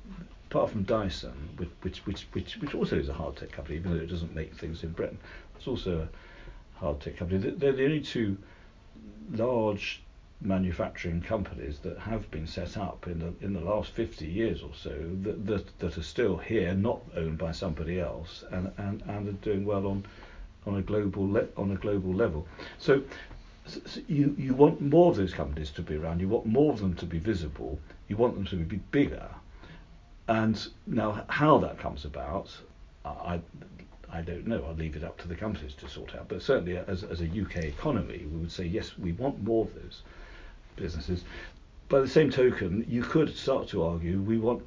apart 0.52 0.70
from 0.70 0.84
Dyson, 0.84 1.32
which, 1.56 2.00
which, 2.06 2.28
which, 2.34 2.58
which 2.58 2.76
also 2.76 2.98
is 2.98 3.08
a 3.08 3.14
hard 3.14 3.38
tech 3.38 3.54
company, 3.54 3.78
even 3.78 3.92
though 3.92 4.04
it 4.04 4.10
doesn't 4.10 4.36
make 4.36 4.54
things 4.54 4.84
in 4.84 4.92
Britain, 4.92 5.18
it's 5.56 5.66
also 5.66 6.02
a 6.02 6.78
hard 6.78 7.00
tech 7.00 7.16
company. 7.16 7.40
They're 7.40 7.72
the 7.72 7.86
only 7.86 8.02
two 8.02 8.38
large 9.32 10.04
manufacturing 10.42 11.22
companies 11.22 11.80
that 11.80 11.98
have 12.00 12.30
been 12.32 12.48
set 12.48 12.78
up 12.78 13.08
in 13.08 13.20
the 13.20 13.34
in 13.46 13.54
the 13.54 13.60
last 13.60 13.92
50 13.92 14.26
years 14.26 14.62
or 14.62 14.72
so 14.74 14.90
that 15.24 15.46
that, 15.46 15.80
that 15.80 15.98
are 15.98 16.04
still 16.04 16.38
here, 16.38 16.74
not 16.74 17.02
owned 17.16 17.38
by 17.38 17.52
somebody 17.52 18.00
else, 18.00 18.44
and, 18.52 18.72
and, 18.78 19.04
and 19.08 19.30
are 19.30 19.44
doing 19.44 19.66
well 19.66 19.88
on 19.88 20.06
on 20.66 20.78
a 20.78 20.82
global 20.82 21.30
le- 21.30 21.48
on 21.58 21.72
a 21.72 21.76
global 21.76 22.14
level. 22.14 22.48
So, 22.78 23.04
so 23.66 24.02
you 24.08 24.36
you 24.38 24.54
want 24.54 24.82
more 24.82 25.12
of 25.12 25.18
those 25.18 25.34
companies 25.34 25.70
to 25.72 25.82
be 25.82 25.96
around. 25.96 26.20
You 26.20 26.30
want 26.30 26.46
more 26.46 26.74
of 26.74 26.80
them 26.80 26.96
to 26.96 27.06
be 27.06 27.20
visible. 27.20 27.80
You 28.08 28.18
want 28.18 28.36
them 28.36 28.46
to 28.46 28.56
be 28.56 28.78
bigger 28.92 29.30
and 30.32 30.68
now, 30.88 31.26
how 31.28 31.58
that 31.58 31.78
comes 31.78 32.06
about, 32.06 32.50
I, 33.04 33.42
I 34.10 34.22
don't 34.22 34.48
know. 34.48 34.64
I'll 34.66 34.76
leave 34.76 34.96
it 34.96 35.04
up 35.04 35.18
to 35.20 35.28
the 35.28 35.36
companies 35.36 35.74
to 35.74 35.90
sort 35.90 36.16
out. 36.16 36.30
But 36.30 36.42
certainly, 36.42 36.78
as, 36.78 37.04
as 37.04 37.20
a 37.20 37.26
UK 37.26 37.66
economy, 37.66 38.26
we 38.32 38.40
would 38.40 38.52
say 38.52 38.64
yes, 38.66 38.98
we 38.98 39.12
want 39.12 39.44
more 39.44 39.66
of 39.66 39.74
those 39.76 40.04
businesses. 40.76 41.24
By 41.90 42.00
the 42.00 42.08
same 42.08 42.30
token, 42.30 42.86
you 42.88 43.04
could 43.04 43.36
start 43.36 43.68
to 43.70 43.84
argue 43.84 44.22
we 44.22 44.38
want 44.38 44.64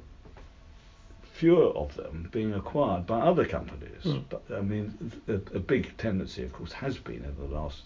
fewer 1.35 1.65
of 1.75 1.93
them 1.95 2.29
being 2.31 2.53
acquired 2.53 3.05
by 3.05 3.19
other 3.19 3.45
companies. 3.45 4.03
Mm. 4.03 4.23
But 4.29 4.43
I 4.53 4.61
mean, 4.61 5.11
a, 5.27 5.33
a, 5.33 5.59
big 5.59 5.97
tendency, 5.97 6.43
of 6.43 6.53
course, 6.53 6.71
has 6.71 6.97
been 6.97 7.25
in 7.25 7.35
the 7.37 7.53
last 7.53 7.81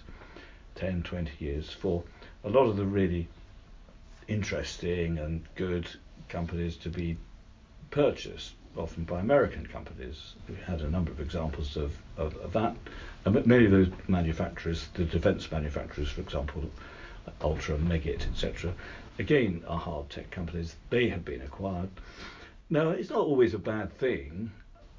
10, 0.75 1.01
20 1.01 1.31
years 1.39 1.71
for 1.71 2.03
a 2.43 2.49
lot 2.49 2.65
of 2.65 2.77
the 2.77 2.85
really 2.85 3.27
interesting 4.27 5.17
and 5.17 5.43
good 5.55 5.87
companies 6.27 6.77
to 6.77 6.89
be 6.89 7.17
purchased, 7.89 8.53
often 8.77 9.03
by 9.03 9.19
American 9.19 9.65
companies. 9.65 10.35
We 10.47 10.55
had 10.55 10.81
a 10.81 10.89
number 10.89 11.11
of 11.11 11.19
examples 11.19 11.75
of, 11.75 11.97
of, 12.17 12.37
of 12.37 12.53
that. 12.53 12.75
And 13.25 13.45
many 13.47 13.65
of 13.65 13.71
those 13.71 13.89
manufacturers, 14.07 14.87
the 14.93 15.05
defence 15.05 15.51
manufacturers, 15.51 16.09
for 16.09 16.21
example, 16.21 16.69
Ultra, 17.41 17.77
Meggitt, 17.77 18.27
etc., 18.27 18.73
again 19.17 19.63
are 19.67 19.77
hard 19.77 20.09
tech 20.09 20.31
companies. 20.31 20.75
They 20.89 21.09
have 21.09 21.25
been 21.25 21.41
acquired. 21.41 21.89
Now, 22.69 22.89
it's 22.89 23.09
not 23.09 23.19
always 23.19 23.53
a 23.53 23.59
bad 23.59 23.97
thing. 23.97 24.51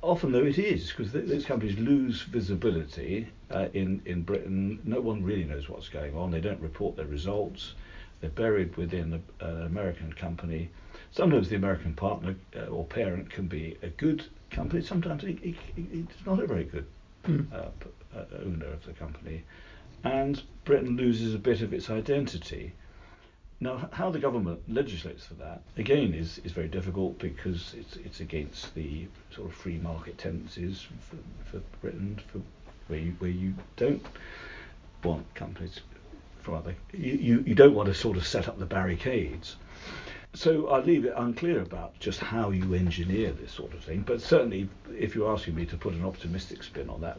Often, 0.03 0.33
though, 0.33 0.45
it 0.45 0.59
is 0.59 0.91
because 0.91 1.13
th- 1.13 1.29
those 1.29 1.45
companies 1.45 1.79
lose 1.79 2.23
visibility 2.23 3.29
uh, 3.51 3.69
in 3.75 4.03
in 4.07 4.23
Britain. 4.23 4.81
No 4.85 5.01
one 5.01 5.23
really 5.23 5.45
knows 5.45 5.69
what's 5.69 5.89
going 5.89 6.17
on. 6.17 6.31
They 6.31 6.41
don't 6.41 6.61
report 6.61 6.97
their 6.97 7.07
results. 7.07 7.75
They're 8.21 8.31
buried 8.31 8.77
within 8.77 9.23
a, 9.41 9.47
an 9.47 9.63
American 9.67 10.13
company 10.13 10.71
sometimes 11.13 11.49
the 11.49 11.57
American 11.57 11.95
partner 11.95 12.35
uh, 12.57 12.67
or 12.67 12.85
parent 12.85 13.31
can 13.31 13.47
be 13.47 13.77
a 13.83 13.89
good 13.89 14.25
company. 14.51 14.83
Sometimes 14.83 15.25
it, 15.25 15.39
it, 15.43 15.57
it's 15.77 16.27
not 16.27 16.41
a 16.41 16.47
very 16.47 16.65
good 16.65 16.87
mm. 17.25 17.47
owner 18.45 18.67
of 18.67 18.85
the 18.85 18.93
company, 18.93 19.43
and 20.05 20.43
Britain 20.65 20.97
loses 20.97 21.35
a 21.35 21.39
bit 21.39 21.61
of 21.61 21.73
its 21.73 21.91
identity. 21.91 22.73
Now, 23.63 23.91
how 23.93 24.11
the 24.11 24.19
government 24.19 24.61
legislates 24.69 25.27
for 25.27 25.35
that 25.35 25.63
again 25.77 26.15
is, 26.15 26.41
is 26.45 26.53
very 26.53 26.69
difficult 26.69 27.19
because 27.19 27.75
it's 27.77 27.97
it's 27.97 28.21
against 28.21 28.75
the 28.75 29.07
sort 29.31 29.49
of 29.49 29.55
free 29.55 29.77
market 29.77 30.17
tendencies 30.17 30.87
for, 31.09 31.17
for 31.51 31.63
Britain, 31.83 32.19
for 32.33 32.41
where 32.89 33.01
you, 33.01 33.15
where 33.19 33.31
you 33.31 33.55
don't 33.77 34.05
want 35.05 35.35
companies 35.35 35.81
from 36.41 36.55
other 36.55 36.75
you, 36.93 37.13
you, 37.13 37.45
you 37.47 37.55
don't 37.55 37.75
want 37.75 37.89
to 37.89 37.95
sort 37.95 38.17
of 38.17 38.27
set 38.27 38.49
up 38.49 38.59
the 38.59 38.67
barricades. 38.67 39.57
So 40.33 40.69
I 40.69 40.81
leave 40.81 41.05
it 41.05 41.13
unclear 41.17 41.61
about 41.61 41.99
just 41.99 42.21
how 42.21 42.51
you 42.51 42.73
engineer 42.73 43.33
this 43.33 43.51
sort 43.51 43.75
of 43.75 43.83
thing. 43.83 44.03
But 44.03 44.23
certainly, 44.23 44.69
if 44.97 45.15
you're 45.15 45.31
asking 45.31 45.57
me 45.57 45.67
to 45.67 45.77
put 45.77 45.93
an 45.93 46.05
optimistic 46.05 46.63
spin 46.63 46.89
on 46.89 47.01
that, 47.01 47.19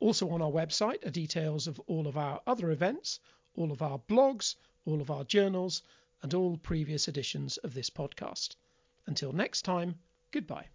Also 0.00 0.28
on 0.30 0.42
our 0.42 0.50
website 0.50 1.06
are 1.06 1.10
details 1.10 1.68
of 1.68 1.78
all 1.86 2.08
of 2.08 2.16
our 2.16 2.42
other 2.44 2.72
events, 2.72 3.20
all 3.54 3.70
of 3.70 3.82
our 3.82 4.00
blogs, 4.00 4.56
all 4.84 5.00
of 5.00 5.12
our 5.12 5.22
journals, 5.22 5.84
and 6.22 6.34
all 6.34 6.56
previous 6.56 7.08
editions 7.08 7.56
of 7.58 7.74
this 7.74 7.90
podcast. 7.90 8.56
Until 9.06 9.32
next 9.32 9.62
time, 9.62 9.98
goodbye. 10.30 10.68